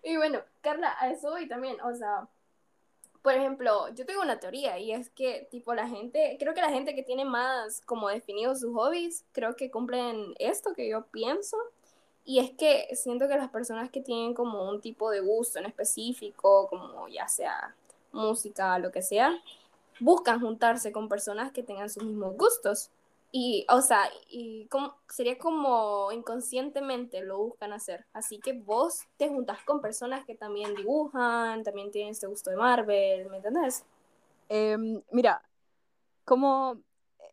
y 0.03 0.17
bueno, 0.17 0.41
Carla, 0.61 0.95
a 0.99 1.11
eso 1.11 1.31
voy 1.31 1.47
también, 1.47 1.79
o 1.81 1.93
sea, 1.95 2.27
por 3.21 3.33
ejemplo, 3.33 3.93
yo 3.93 4.05
tengo 4.05 4.21
una 4.21 4.39
teoría 4.39 4.79
y 4.79 4.93
es 4.93 5.09
que, 5.09 5.47
tipo, 5.51 5.73
la 5.73 5.87
gente, 5.87 6.37
creo 6.39 6.53
que 6.53 6.61
la 6.61 6.71
gente 6.71 6.95
que 6.95 7.03
tiene 7.03 7.25
más 7.25 7.81
como 7.81 8.07
definidos 8.07 8.61
sus 8.61 8.73
hobbies, 8.73 9.25
creo 9.33 9.55
que 9.55 9.69
cumplen 9.69 10.33
esto 10.39 10.73
que 10.73 10.87
yo 10.89 11.05
pienso, 11.07 11.57
y 12.29 12.37
es 12.37 12.51
que 12.51 12.95
siento 12.95 13.27
que 13.27 13.35
las 13.35 13.49
personas 13.49 13.89
que 13.89 14.01
tienen 14.01 14.35
como 14.35 14.69
un 14.69 14.81
tipo 14.81 15.09
de 15.09 15.19
gusto 15.19 15.57
en 15.57 15.65
específico, 15.65 16.67
como 16.67 17.07
ya 17.07 17.27
sea 17.27 17.75
música, 18.11 18.77
lo 18.77 18.91
que 18.91 19.01
sea, 19.01 19.33
buscan 19.99 20.39
juntarse 20.39 20.91
con 20.91 21.09
personas 21.09 21.51
que 21.51 21.63
tengan 21.63 21.89
sus 21.89 22.03
mismos 22.03 22.37
gustos. 22.37 22.91
Y, 23.31 23.65
o 23.67 23.81
sea, 23.81 24.03
y 24.29 24.67
como, 24.67 24.93
sería 25.07 25.39
como 25.39 26.11
inconscientemente 26.11 27.21
lo 27.21 27.39
buscan 27.39 27.73
hacer. 27.73 28.05
Así 28.13 28.37
que 28.37 28.53
vos 28.53 29.07
te 29.17 29.27
juntas 29.27 29.63
con 29.63 29.81
personas 29.81 30.23
que 30.23 30.35
también 30.35 30.75
dibujan, 30.75 31.63
también 31.63 31.89
tienen 31.89 32.11
este 32.11 32.27
gusto 32.27 32.51
de 32.51 32.57
Marvel, 32.57 33.27
¿me 33.31 33.37
entendés? 33.37 33.85
Em, 34.49 35.01
mira, 35.09 35.41
como 36.25 36.77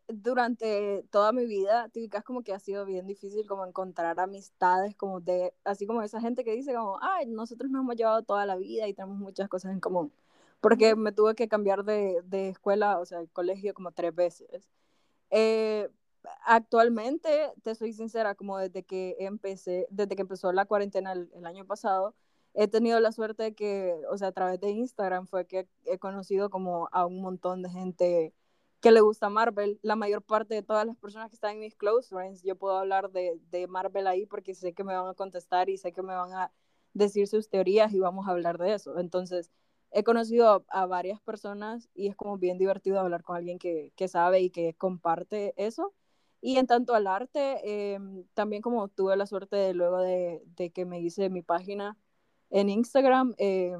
durante 0.07 1.03
toda 1.11 1.31
mi 1.33 1.45
vida, 1.45 1.89
te 1.89 2.09
como 2.23 2.41
que 2.43 2.53
ha 2.53 2.59
sido 2.59 2.85
bien 2.85 3.07
difícil 3.07 3.47
como 3.47 3.65
encontrar 3.65 4.19
amistades 4.19 4.95
como 4.95 5.19
de, 5.19 5.53
así 5.65 5.85
como 5.85 6.01
esa 6.01 6.21
gente 6.21 6.43
que 6.43 6.53
dice 6.53 6.73
como, 6.73 6.99
ay, 7.01 7.25
nosotros 7.27 7.69
nos 7.71 7.81
hemos 7.81 7.95
llevado 7.95 8.23
toda 8.23 8.45
la 8.45 8.55
vida 8.55 8.87
y 8.87 8.93
tenemos 8.93 9.17
muchas 9.17 9.49
cosas 9.49 9.73
en 9.73 9.79
común. 9.79 10.11
Porque 10.61 10.95
me 10.95 11.11
tuve 11.11 11.35
que 11.35 11.47
cambiar 11.47 11.83
de, 11.85 12.21
de 12.25 12.49
escuela, 12.49 12.99
o 12.99 13.05
sea, 13.05 13.25
colegio 13.33 13.73
como 13.73 13.91
tres 13.91 14.15
veces. 14.15 14.69
Eh, 15.29 15.89
actualmente, 16.45 17.29
te 17.63 17.75
soy 17.75 17.93
sincera, 17.93 18.35
como 18.35 18.57
desde 18.57 18.83
que 18.83 19.15
empecé, 19.19 19.87
desde 19.91 20.15
que 20.15 20.21
empezó 20.23 20.51
la 20.53 20.65
cuarentena 20.65 21.11
el, 21.13 21.29
el 21.35 21.45
año 21.45 21.65
pasado, 21.65 22.15
he 22.53 22.67
tenido 22.67 22.99
la 22.99 23.11
suerte 23.11 23.43
de 23.43 23.55
que, 23.55 24.01
o 24.09 24.17
sea, 24.17 24.29
a 24.29 24.31
través 24.31 24.59
de 24.59 24.71
Instagram 24.71 25.27
fue 25.27 25.45
que 25.45 25.67
he 25.85 25.99
conocido 25.99 26.49
como 26.49 26.89
a 26.91 27.05
un 27.05 27.21
montón 27.21 27.61
de 27.61 27.69
gente 27.69 28.33
que 28.79 28.91
le 28.91 29.01
gusta 29.01 29.29
Marvel. 29.29 29.79
La 29.81 29.95
mayor 29.95 30.21
parte 30.21 30.55
de 30.55 30.63
todas 30.63 30.85
las 30.85 30.97
personas 30.97 31.29
que 31.29 31.35
están 31.35 31.53
en 31.53 31.59
mis 31.59 31.75
close 31.75 32.09
friends, 32.09 32.43
yo 32.43 32.55
puedo 32.55 32.77
hablar 32.77 33.11
de, 33.11 33.39
de, 33.49 33.67
Marvel 33.67 34.07
ahí 34.07 34.25
porque 34.25 34.53
sé 34.55 34.73
que 34.73 34.83
me 34.83 34.95
van 34.95 35.07
a 35.07 35.13
contestar 35.13 35.69
y 35.69 35.77
sé 35.77 35.91
que 35.93 36.01
me 36.01 36.15
van 36.15 36.33
a 36.33 36.51
decir 36.93 37.27
sus 37.27 37.49
teorías 37.49 37.93
y 37.93 37.99
vamos 37.99 38.27
a 38.27 38.31
hablar 38.31 38.57
de 38.57 38.73
eso. 38.73 38.99
Entonces, 38.99 39.51
he 39.91 40.03
conocido 40.03 40.65
a, 40.69 40.85
varias 40.85 41.21
personas 41.21 41.89
y 41.93 42.07
es 42.07 42.15
como 42.15 42.37
bien 42.37 42.57
divertido 42.57 42.99
hablar 42.99 43.23
con 43.23 43.37
alguien 43.37 43.59
que, 43.59 43.91
que 43.95 44.07
sabe 44.07 44.41
y 44.41 44.49
que 44.49 44.73
comparte 44.75 45.53
eso. 45.57 45.93
Y 46.41 46.57
en 46.57 46.67
tanto 46.67 46.93
al 46.93 47.07
arte, 47.07 47.93
em, 47.93 48.25
también 48.33 48.61
como 48.61 48.87
tuve 48.89 49.15
la 49.17 49.25
suerte 49.25 49.55
de 49.55 49.73
luego 49.73 49.99
de, 49.99 50.43
de, 50.55 50.71
que 50.71 50.85
me 50.85 50.99
hice 51.01 51.29
mi 51.29 51.41
página 51.41 51.97
en 52.49 52.69
Instagram, 52.69 53.33
eh, 53.37 53.75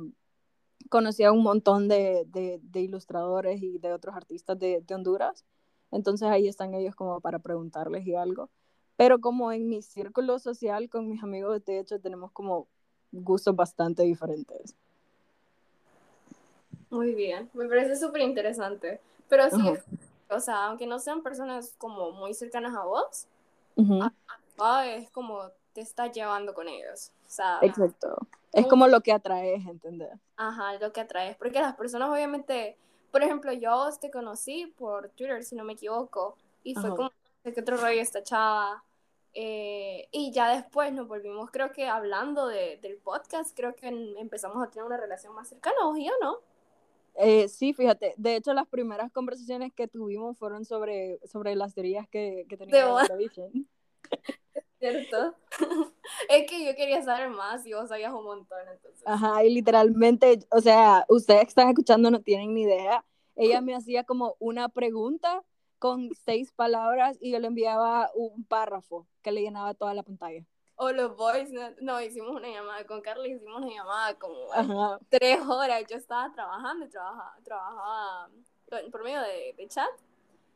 conocí 0.89 1.23
a 1.23 1.31
un 1.31 1.43
montón 1.43 1.87
de, 1.87 2.25
de, 2.27 2.81
ilustradores 2.81 3.61
y 3.61 3.77
de 3.77 3.93
otros 3.93 4.15
artistas 4.15 4.57
de, 4.57 4.81
de, 4.81 4.95
Honduras. 4.95 5.45
Entonces 5.91 6.27
ahí 6.27 6.47
están 6.47 6.73
ellos 6.73 6.95
como 6.95 7.19
para 7.19 7.39
preguntarles 7.39 8.05
y 8.05 8.15
algo. 8.15 8.49
Pero 8.95 9.19
como 9.19 9.51
en 9.51 9.69
mi 9.69 9.81
círculo 9.81 10.39
social 10.39 10.89
con 10.89 11.07
mis 11.07 11.21
amigos, 11.21 11.63
de 11.65 11.79
hecho, 11.79 11.99
tenemos 11.99 12.31
como 12.31 12.67
gustos 13.11 13.55
bastante 13.55 14.03
diferentes. 14.03 14.75
Muy 16.89 17.13
bien, 17.13 17.49
me 17.53 17.67
parece 17.67 17.95
súper 17.95 18.21
interesante. 18.21 18.99
Pero 19.29 19.49
sí, 19.49 19.73
o 20.29 20.39
sea, 20.39 20.65
aunque 20.65 20.87
no 20.87 20.99
sean 20.99 21.21
personas 21.21 21.75
como 21.77 22.11
muy 22.11 22.33
cercanas 22.33 22.75
a 22.75 22.85
vos, 22.85 23.27
es 24.85 25.09
como 25.11 25.43
te 25.77 25.81
estás 25.81 26.11
llevando 26.11 26.55
con 26.55 26.67
ellos. 26.67 27.11
O 27.27 27.29
sea, 27.29 27.59
Exacto. 27.61 28.17
Es 28.51 28.65
como 28.65 28.87
lo 28.87 29.01
que 29.01 29.11
atraes, 29.11 29.63
¿entendés? 29.67 30.09
Ajá, 30.35 30.73
lo 30.79 30.91
que 30.91 31.01
atraes. 31.01 31.37
Porque 31.37 31.59
las 31.59 31.75
personas, 31.75 32.09
obviamente, 32.09 32.79
por 33.11 33.21
ejemplo, 33.21 33.53
yo 33.53 33.87
te 34.01 34.09
conocí 34.09 34.73
por 34.75 35.09
Twitter, 35.09 35.43
si 35.43 35.55
no 35.55 35.63
me 35.63 35.73
equivoco, 35.73 36.35
y 36.63 36.73
fue 36.73 36.89
como 36.95 37.11
que 37.43 37.61
otro 37.61 37.77
rollo 37.77 38.01
esta 38.01 38.23
chava. 38.23 38.83
Eh, 39.35 40.07
y 40.11 40.31
ya 40.31 40.49
después 40.49 40.91
nos 40.93 41.07
volvimos, 41.07 41.51
creo 41.51 41.71
que 41.71 41.87
hablando 41.87 42.47
de, 42.47 42.79
del 42.81 42.97
podcast, 42.97 43.55
creo 43.55 43.75
que 43.75 43.89
empezamos 44.17 44.63
a 44.63 44.71
tener 44.71 44.83
una 44.83 44.97
relación 44.97 45.35
más 45.35 45.47
cercana, 45.47 45.77
¿o 45.83 45.95
yo 45.95 46.11
no? 46.19 46.39
Eh, 47.13 47.47
sí, 47.47 47.71
fíjate, 47.71 48.15
de 48.17 48.35
hecho 48.35 48.51
las 48.55 48.67
primeras 48.67 49.11
conversaciones 49.11 49.71
que 49.73 49.87
tuvimos 49.87 50.39
fueron 50.39 50.65
sobre, 50.65 51.19
sobre 51.27 51.55
las 51.55 51.75
teorías 51.75 52.09
que, 52.09 52.47
que 52.49 52.57
tenía 52.57 52.83
de. 52.83 53.67
¿Cierto? 54.79 55.35
es 56.29 56.49
que 56.49 56.65
yo 56.65 56.75
quería 56.75 57.01
saber 57.01 57.29
más 57.29 57.65
y 57.65 57.73
vos 57.73 57.89
sabías 57.89 58.13
un 58.13 58.23
montón, 58.23 58.59
entonces. 58.71 59.03
Ajá, 59.05 59.43
y 59.43 59.53
literalmente, 59.53 60.39
o 60.51 60.61
sea, 60.61 61.05
ustedes 61.09 61.41
que 61.41 61.49
están 61.49 61.69
escuchando 61.69 62.11
no 62.11 62.21
tienen 62.21 62.53
ni 62.53 62.63
idea. 62.63 63.03
Ella 63.35 63.61
me 63.61 63.75
hacía 63.75 64.03
como 64.03 64.35
una 64.39 64.69
pregunta 64.69 65.43
con 65.79 66.09
seis 66.25 66.51
palabras 66.51 67.17
y 67.21 67.31
yo 67.31 67.39
le 67.39 67.47
enviaba 67.47 68.11
un 68.15 68.43
párrafo 68.45 69.07
que 69.21 69.31
le 69.31 69.41
llenaba 69.41 69.73
toda 69.73 69.93
la 69.93 70.03
pantalla. 70.03 70.45
O 70.75 70.91
los 70.91 71.17
boys, 71.17 71.49
no, 71.81 71.99
hicimos 72.01 72.35
una 72.35 72.49
llamada 72.49 72.85
con 72.85 73.01
Carly, 73.01 73.31
hicimos 73.31 73.63
una 73.63 73.73
llamada 73.73 74.13
como 74.19 74.47
tres 75.09 75.39
horas. 75.41 75.83
Yo 75.89 75.97
estaba 75.97 76.31
trabajando 76.31 76.87
trabajaba, 76.87 77.35
trabajaba 77.43 78.29
por 78.91 79.03
medio 79.03 79.21
de, 79.21 79.55
de 79.57 79.67
chat 79.67 79.89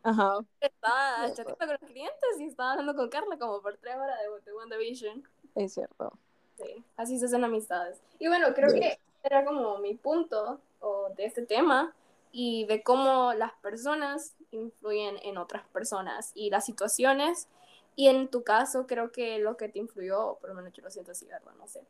Ajá. 0.04 0.40
Estaba 0.60 1.28
chateando 1.34 1.58
con 1.58 1.70
los 1.70 1.80
clientes 1.80 2.40
y 2.40 2.46
estaba 2.46 2.72
hablando 2.72 2.96
con 2.96 3.10
Carla 3.10 3.38
como 3.38 3.62
por 3.62 3.78
tres 3.78 3.96
horas 3.96 4.18
de, 4.20 4.52
de 4.52 4.56
WandaVision. 4.56 5.24
Es 5.56 5.74
cierto. 5.74 6.14
Sí, 6.58 6.84
así 6.98 7.20
se 7.20 7.26
hacen 7.26 7.44
amistades. 7.44 8.02
Y 8.20 8.28
bueno, 8.28 8.54
creo 8.54 8.74
que 8.74 9.00
era 9.24 9.46
como 9.46 9.78
mi 9.80 9.96
punto 9.96 10.60
o 10.80 11.10
de 11.16 11.26
este 11.26 11.46
tema, 11.46 11.94
y 12.32 12.66
de 12.66 12.82
cómo 12.82 13.34
las 13.34 13.54
personas 13.62 14.36
influyen 14.52 15.18
en 15.24 15.38
otras 15.38 15.66
personas 15.68 16.32
y 16.34 16.50
las 16.50 16.66
situaciones. 16.66 17.48
Y 17.96 18.08
en 18.08 18.30
tu 18.30 18.44
caso, 18.44 18.88
creo 18.88 19.12
que 19.12 19.40
lo 19.40 19.58
que 19.58 19.68
te 19.68 19.80
influyó, 19.80 20.38
por 20.40 20.50
lo 20.50 20.56
menos 20.56 20.74
yo 20.74 20.82
lo 20.82 20.90
siento 20.90 21.12
así, 21.12 21.26
¿verdad? 21.26 21.52
No 21.58 21.68
sé. 21.68 21.82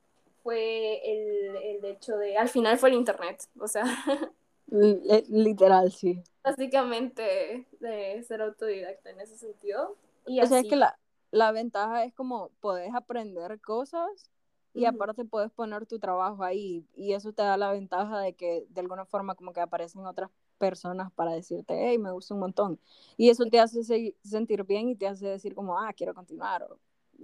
Fue 0.43 0.99
el, 1.05 1.55
el 1.55 1.85
hecho 1.85 2.17
de, 2.17 2.37
al 2.37 2.49
final 2.49 2.79
fue 2.79 2.89
el 2.89 2.95
internet, 2.95 3.47
o 3.59 3.67
sea. 3.67 3.85
Literal, 4.67 5.91
sí. 5.91 6.23
Básicamente 6.43 7.67
de 7.79 8.23
ser 8.23 8.41
autodidacta 8.41 9.11
en 9.11 9.19
ese 9.21 9.37
sentido. 9.37 9.95
Y 10.25 10.41
o 10.41 10.45
sea, 10.45 10.59
es 10.59 10.67
que 10.67 10.75
la, 10.75 10.97
la 11.31 11.51
ventaja 11.51 12.03
es 12.03 12.13
como 12.13 12.49
podés 12.59 12.93
aprender 12.93 13.59
cosas 13.61 14.29
y 14.73 14.85
aparte 14.85 15.25
puedes 15.25 15.51
poner 15.51 15.85
tu 15.85 15.99
trabajo 15.99 16.43
ahí 16.43 16.85
y 16.95 17.13
eso 17.13 17.33
te 17.33 17.43
da 17.43 17.57
la 17.57 17.71
ventaja 17.71 18.19
de 18.19 18.33
que 18.33 18.65
de 18.69 18.81
alguna 18.81 19.05
forma 19.05 19.35
como 19.35 19.51
que 19.51 19.59
aparecen 19.59 20.05
otras 20.05 20.29
personas 20.57 21.11
para 21.11 21.31
decirte, 21.31 21.73
hey, 21.75 21.97
me 21.97 22.11
gusta 22.11 22.33
un 22.33 22.39
montón. 22.39 22.79
Y 23.17 23.29
eso 23.29 23.45
te 23.45 23.59
hace 23.59 24.13
sentir 24.23 24.63
bien 24.63 24.89
y 24.89 24.95
te 24.95 25.07
hace 25.07 25.27
decir 25.27 25.55
como, 25.55 25.77
ah, 25.77 25.91
quiero 25.91 26.13
continuar. 26.13 26.63
O, 26.63 26.77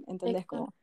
¿Entendés? 0.06 0.42
Exacto. 0.42 0.56
Como... 0.56 0.74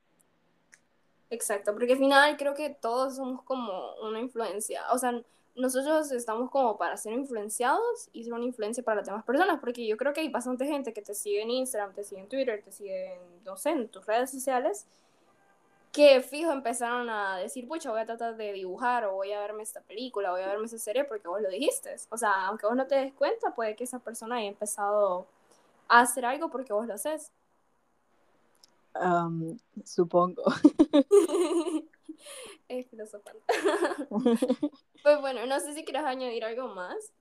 Exacto, 1.29 1.73
porque 1.73 1.93
al 1.93 1.99
final 1.99 2.37
creo 2.37 2.53
que 2.53 2.69
todos 2.69 3.17
somos 3.17 3.43
como 3.43 3.95
una 4.01 4.19
influencia. 4.19 4.83
O 4.93 4.97
sea, 4.97 5.21
nosotros 5.55 6.11
estamos 6.11 6.51
como 6.51 6.77
para 6.77 6.97
ser 6.97 7.13
influenciados 7.13 8.09
y 8.13 8.23
ser 8.23 8.33
una 8.33 8.45
influencia 8.45 8.83
para 8.83 8.97
las 8.97 9.07
demás 9.07 9.23
personas, 9.23 9.59
porque 9.59 9.85
yo 9.87 9.97
creo 9.97 10.13
que 10.13 10.21
hay 10.21 10.29
bastante 10.29 10.65
gente 10.65 10.93
que 10.93 11.01
te 11.01 11.13
sigue 11.13 11.41
en 11.41 11.51
Instagram, 11.51 11.93
te 11.93 12.03
sigue 12.03 12.21
en 12.21 12.29
Twitter, 12.29 12.61
te 12.63 12.71
sigue 12.71 13.13
en, 13.13 13.43
no 13.43 13.57
sé, 13.57 13.71
en 13.71 13.87
tus 13.87 14.05
redes 14.05 14.31
sociales 14.31 14.85
que 15.95 16.21
fijo 16.21 16.51
empezaron 16.51 17.09
a 17.09 17.37
decir, 17.37 17.65
pucha, 17.69 17.89
voy 17.89 18.01
a 18.01 18.05
tratar 18.05 18.35
de 18.35 18.51
dibujar 18.51 19.05
o 19.05 19.13
voy 19.13 19.31
a 19.31 19.39
verme 19.39 19.63
esta 19.63 19.79
película, 19.79 20.31
voy 20.31 20.41
a 20.41 20.47
verme 20.47 20.65
esa 20.65 20.77
serie 20.77 21.05
porque 21.05 21.29
vos 21.29 21.41
lo 21.41 21.47
dijiste. 21.47 21.95
O 22.09 22.17
sea, 22.17 22.47
aunque 22.47 22.67
vos 22.67 22.75
no 22.75 22.85
te 22.85 22.95
des 22.95 23.13
cuenta, 23.13 23.55
puede 23.55 23.77
que 23.77 23.85
esa 23.85 23.99
persona 23.99 24.35
haya 24.35 24.49
empezado 24.49 25.25
a 25.87 26.01
hacer 26.01 26.25
algo 26.25 26.49
porque 26.49 26.73
vos 26.73 26.85
lo 26.85 26.95
haces. 26.95 27.31
supongo. 29.85 30.43
es 32.67 32.87
filosofante. 32.87 33.41
pues 35.03 35.21
bueno, 35.21 35.45
no 35.45 35.59
sé 35.59 35.73
si 35.73 35.83
quieres 35.83 36.03
añadir 36.03 36.43
algo 36.43 36.67
más. 36.69 37.13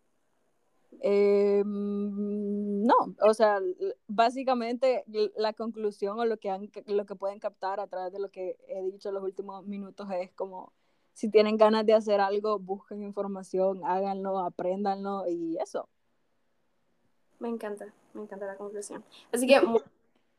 Eh, 1.01 1.63
no, 1.65 2.95
o 3.21 3.35
sea, 3.35 3.61
básicamente 4.07 5.05
la 5.37 5.53
conclusión 5.53 6.19
o 6.19 6.25
lo 6.25 6.37
que, 6.37 6.51
han, 6.51 6.71
lo 6.87 7.07
que 7.07 7.17
pueden 7.17 7.41
captar 7.41 7.81
a 7.81 7.87
través 7.87 8.13
de 8.13 8.21
lo 8.21 8.31
que 8.31 8.57
he 8.69 8.83
dicho 8.83 9.09
en 9.09 9.15
los 9.15 9.25
últimos 9.25 9.67
minutos 9.67 10.09
es 10.13 10.31
como, 10.33 10.73
si 11.13 11.31
tienen 11.31 11.57
ganas 11.57 11.87
de 11.87 11.95
hacer 11.95 12.21
algo, 12.21 12.59
busquen 12.59 13.03
información, 13.03 13.83
háganlo, 13.85 14.39
apréndanlo 14.39 15.27
y 15.29 15.57
eso. 15.59 15.89
Me 17.39 17.49
encanta, 17.49 17.93
me 18.13 18.23
encanta 18.23 18.47
la 18.47 18.57
conclusión. 18.57 19.05
Así 19.33 19.47
que, 19.47 19.61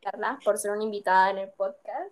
Carla, 0.01 0.39
por 0.43 0.57
ser 0.57 0.71
una 0.71 0.83
invitada 0.83 1.31
en 1.31 1.37
el 1.39 1.49
podcast. 1.49 2.11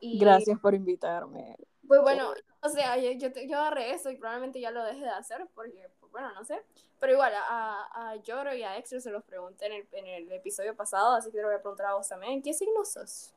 Y... 0.00 0.18
Gracias 0.18 0.58
por 0.58 0.74
invitarme. 0.74 1.56
Pues 1.90 2.02
bueno, 2.02 2.32
o 2.62 2.68
sea, 2.68 2.96
yo, 2.98 3.10
yo, 3.10 3.30
yo 3.48 3.58
agarré 3.58 3.90
eso 3.90 4.10
y 4.10 4.16
probablemente 4.16 4.60
ya 4.60 4.70
lo 4.70 4.84
dejé 4.84 5.00
de 5.00 5.10
hacer 5.10 5.48
porque, 5.56 5.90
pues, 5.98 6.12
bueno, 6.12 6.32
no 6.34 6.44
sé. 6.44 6.62
Pero 7.00 7.14
igual, 7.14 7.32
a, 7.34 7.88
a 7.92 8.14
Yoro 8.14 8.54
y 8.54 8.62
a 8.62 8.78
Extra 8.78 9.00
se 9.00 9.10
los 9.10 9.24
pregunté 9.24 9.66
en 9.66 9.72
el, 9.72 9.88
en 9.94 10.06
el 10.06 10.30
episodio 10.30 10.76
pasado, 10.76 11.16
así 11.16 11.32
que 11.32 11.38
te 11.38 11.42
lo 11.42 11.48
voy 11.48 11.56
a 11.56 11.60
preguntar 11.60 11.86
a 11.86 11.94
vos 11.94 12.08
también. 12.08 12.42
¿Qué 12.42 12.54
signo 12.54 12.84
sos? 12.84 13.34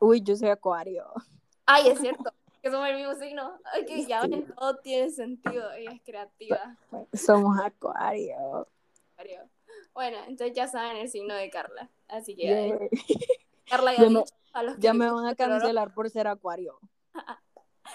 Uy, 0.00 0.20
yo 0.22 0.34
soy 0.34 0.48
Acuario. 0.48 1.06
Ay, 1.64 1.86
es 1.86 2.00
cierto, 2.00 2.32
que 2.60 2.68
somos 2.68 2.88
el 2.88 2.96
mismo 2.96 3.14
signo. 3.14 3.56
Ay, 3.72 3.84
que 3.84 4.06
ya 4.06 4.22
todo 4.56 4.78
tiene 4.78 5.10
sentido, 5.10 5.70
ella 5.70 5.92
es 5.92 6.02
creativa. 6.02 6.76
Somos 7.12 7.60
Acuario. 7.60 8.66
Acuario. 9.12 9.48
Bueno, 9.94 10.16
entonces 10.26 10.56
ya 10.56 10.66
saben 10.66 10.96
el 10.96 11.08
signo 11.08 11.36
de 11.36 11.48
Carla. 11.48 11.88
Así 12.08 12.34
que. 12.34 12.90
Carla 13.70 13.94
ya, 13.94 14.08
me, 14.10 14.24
a 14.52 14.62
los 14.64 14.74
que 14.74 14.80
ya 14.80 14.94
me 14.94 15.08
van 15.08 15.26
a 15.26 15.36
cancelar 15.36 15.94
por 15.94 16.10
ser 16.10 16.26
Acuario. 16.26 16.80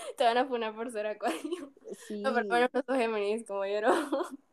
Te 0.17 0.23
van 0.23 0.37
a 0.37 0.47
poner 0.47 0.73
por 0.73 0.91
ser 0.91 1.07
Acuario. 1.07 1.71
Sí. 2.07 2.21
No, 2.21 2.33
pero 2.33 2.47
no 2.47 2.67
sos 2.71 2.97
Géminis 2.97 3.45
como 3.45 3.65
yo 3.65 3.81
no. 3.81 3.91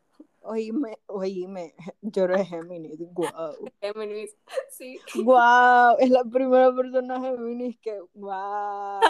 Oíme, 0.47 0.99
oíme, 1.07 1.75
yo 2.03 2.25
era 2.25 2.45
Géminis, 2.45 2.99
wow. 3.14 3.57
Géminis, 3.81 4.37
sí. 4.69 5.01
Wow, 5.14 5.97
es 5.99 6.11
la 6.11 6.23
primera 6.23 6.71
persona 6.75 7.19
Géminis 7.19 7.79
que, 7.79 7.99
wow, 8.12 9.01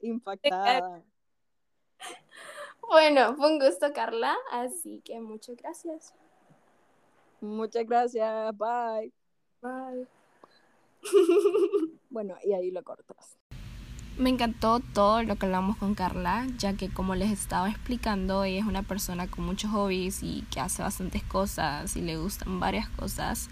impactada. 0.00 1.04
Bueno, 2.88 3.36
fue 3.36 3.52
un 3.52 3.60
gusto, 3.60 3.92
Carla, 3.92 4.36
así 4.50 5.00
que 5.04 5.20
muchas 5.20 5.54
gracias. 5.58 6.12
Muchas 7.40 7.86
gracias, 7.86 8.58
bye. 8.58 9.12
Bye. 9.62 10.08
bueno, 12.10 12.36
y 12.42 12.52
ahí 12.52 12.72
lo 12.72 12.82
cortas. 12.82 13.39
Me 14.20 14.28
encantó 14.28 14.80
todo 14.80 15.22
lo 15.22 15.36
que 15.36 15.46
hablamos 15.46 15.78
con 15.78 15.94
Carla, 15.94 16.46
ya 16.58 16.74
que 16.74 16.90
como 16.90 17.14
les 17.14 17.30
estaba 17.30 17.70
explicando, 17.70 18.44
ella 18.44 18.58
es 18.58 18.66
una 18.66 18.82
persona 18.82 19.26
con 19.26 19.46
muchos 19.46 19.70
hobbies 19.70 20.22
y 20.22 20.44
que 20.50 20.60
hace 20.60 20.82
bastantes 20.82 21.22
cosas 21.22 21.96
y 21.96 22.02
le 22.02 22.18
gustan 22.18 22.60
varias 22.60 22.86
cosas. 22.90 23.48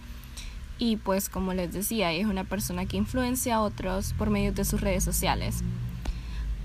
Y 0.76 0.98
pues 0.98 1.30
como 1.30 1.54
les 1.54 1.72
decía, 1.72 2.12
ella 2.12 2.20
es 2.20 2.26
una 2.26 2.44
persona 2.44 2.84
que 2.84 2.98
influencia 2.98 3.54
a 3.54 3.62
otros 3.62 4.12
por 4.12 4.28
medio 4.28 4.52
de 4.52 4.66
sus 4.66 4.82
redes 4.82 5.02
sociales. 5.02 5.64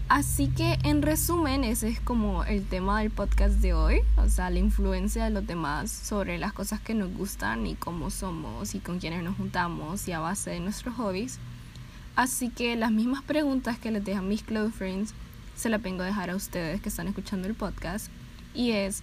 Así 0.09 0.49
que 0.49 0.79
en 0.83 1.01
resumen, 1.01 1.63
ese 1.63 1.87
es 1.87 2.01
como 2.01 2.43
el 2.43 2.65
tema 2.65 2.99
del 2.99 3.09
podcast 3.09 3.61
de 3.61 3.73
hoy, 3.73 4.01
o 4.17 4.27
sea, 4.27 4.49
la 4.49 4.59
influencia 4.59 5.23
de 5.23 5.29
los 5.29 5.47
demás 5.47 5.89
sobre 5.89 6.37
las 6.39 6.51
cosas 6.51 6.81
que 6.81 6.93
nos 6.93 7.09
gustan 7.15 7.65
y 7.65 7.75
cómo 7.75 8.09
somos 8.09 8.75
y 8.75 8.79
con 8.79 8.99
quienes 8.99 9.23
nos 9.23 9.37
juntamos 9.37 10.09
y 10.09 10.11
a 10.11 10.19
base 10.19 10.49
de 10.49 10.59
nuestros 10.59 10.93
hobbies. 10.95 11.39
Así 12.15 12.49
que 12.49 12.75
las 12.75 12.91
mismas 12.91 13.23
preguntas 13.23 13.79
que 13.79 13.89
les 13.89 14.05
dejan 14.05 14.27
mis 14.27 14.43
close 14.43 14.71
friends 14.71 15.13
se 15.55 15.69
las 15.69 15.81
vengo 15.81 16.03
a 16.03 16.05
dejar 16.05 16.29
a 16.29 16.35
ustedes 16.35 16.81
que 16.81 16.89
están 16.89 17.07
escuchando 17.07 17.47
el 17.47 17.55
podcast. 17.55 18.07
Y 18.53 18.71
es 18.71 19.01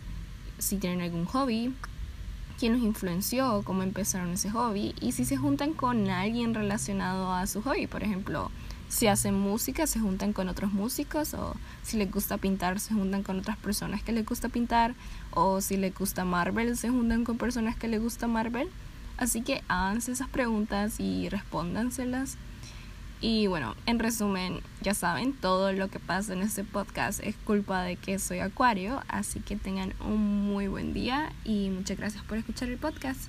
si 0.58 0.76
tienen 0.76 1.00
algún 1.00 1.24
hobby, 1.24 1.74
quién 2.58 2.74
los 2.74 2.82
influenció, 2.82 3.62
cómo 3.64 3.82
empezaron 3.82 4.30
ese 4.30 4.50
hobby 4.50 4.94
y 5.00 5.12
si 5.12 5.24
se 5.24 5.36
juntan 5.36 5.72
con 5.72 6.08
alguien 6.08 6.54
relacionado 6.54 7.32
a 7.32 7.46
su 7.46 7.62
hobby. 7.62 7.88
Por 7.88 8.04
ejemplo, 8.04 8.50
si 8.88 9.08
hacen 9.08 9.34
música, 9.34 9.86
se 9.86 9.98
juntan 9.98 10.32
con 10.32 10.48
otros 10.48 10.72
músicos 10.72 11.34
o 11.34 11.56
si 11.82 11.96
les 11.96 12.10
gusta 12.10 12.38
pintar, 12.38 12.78
se 12.78 12.94
juntan 12.94 13.22
con 13.22 13.40
otras 13.40 13.56
personas 13.56 14.02
que 14.02 14.12
les 14.12 14.26
gusta 14.26 14.48
pintar 14.48 14.94
o 15.32 15.60
si 15.60 15.76
les 15.76 15.94
gusta 15.94 16.24
Marvel, 16.24 16.76
se 16.76 16.90
juntan 16.90 17.24
con 17.24 17.38
personas 17.38 17.76
que 17.76 17.88
les 17.88 18.00
gusta 18.00 18.28
Marvel. 18.28 18.68
Así 19.16 19.42
que 19.42 19.64
háganse 19.68 20.12
esas 20.12 20.28
preguntas 20.28 21.00
y 21.00 21.28
respóndanselas 21.28 22.36
y 23.20 23.46
bueno, 23.46 23.74
en 23.86 23.98
resumen, 23.98 24.60
ya 24.80 24.94
saben, 24.94 25.34
todo 25.34 25.72
lo 25.72 25.88
que 25.88 25.98
pasa 25.98 26.32
en 26.32 26.40
este 26.42 26.64
podcast 26.64 27.20
es 27.22 27.36
culpa 27.36 27.82
de 27.82 27.96
que 27.96 28.18
soy 28.18 28.38
acuario, 28.38 29.02
así 29.08 29.40
que 29.40 29.56
tengan 29.56 29.92
un 30.00 30.46
muy 30.52 30.68
buen 30.68 30.94
día 30.94 31.32
y 31.44 31.70
muchas 31.70 31.98
gracias 31.98 32.24
por 32.24 32.38
escuchar 32.38 32.68
el 32.68 32.78
podcast. 32.78 33.28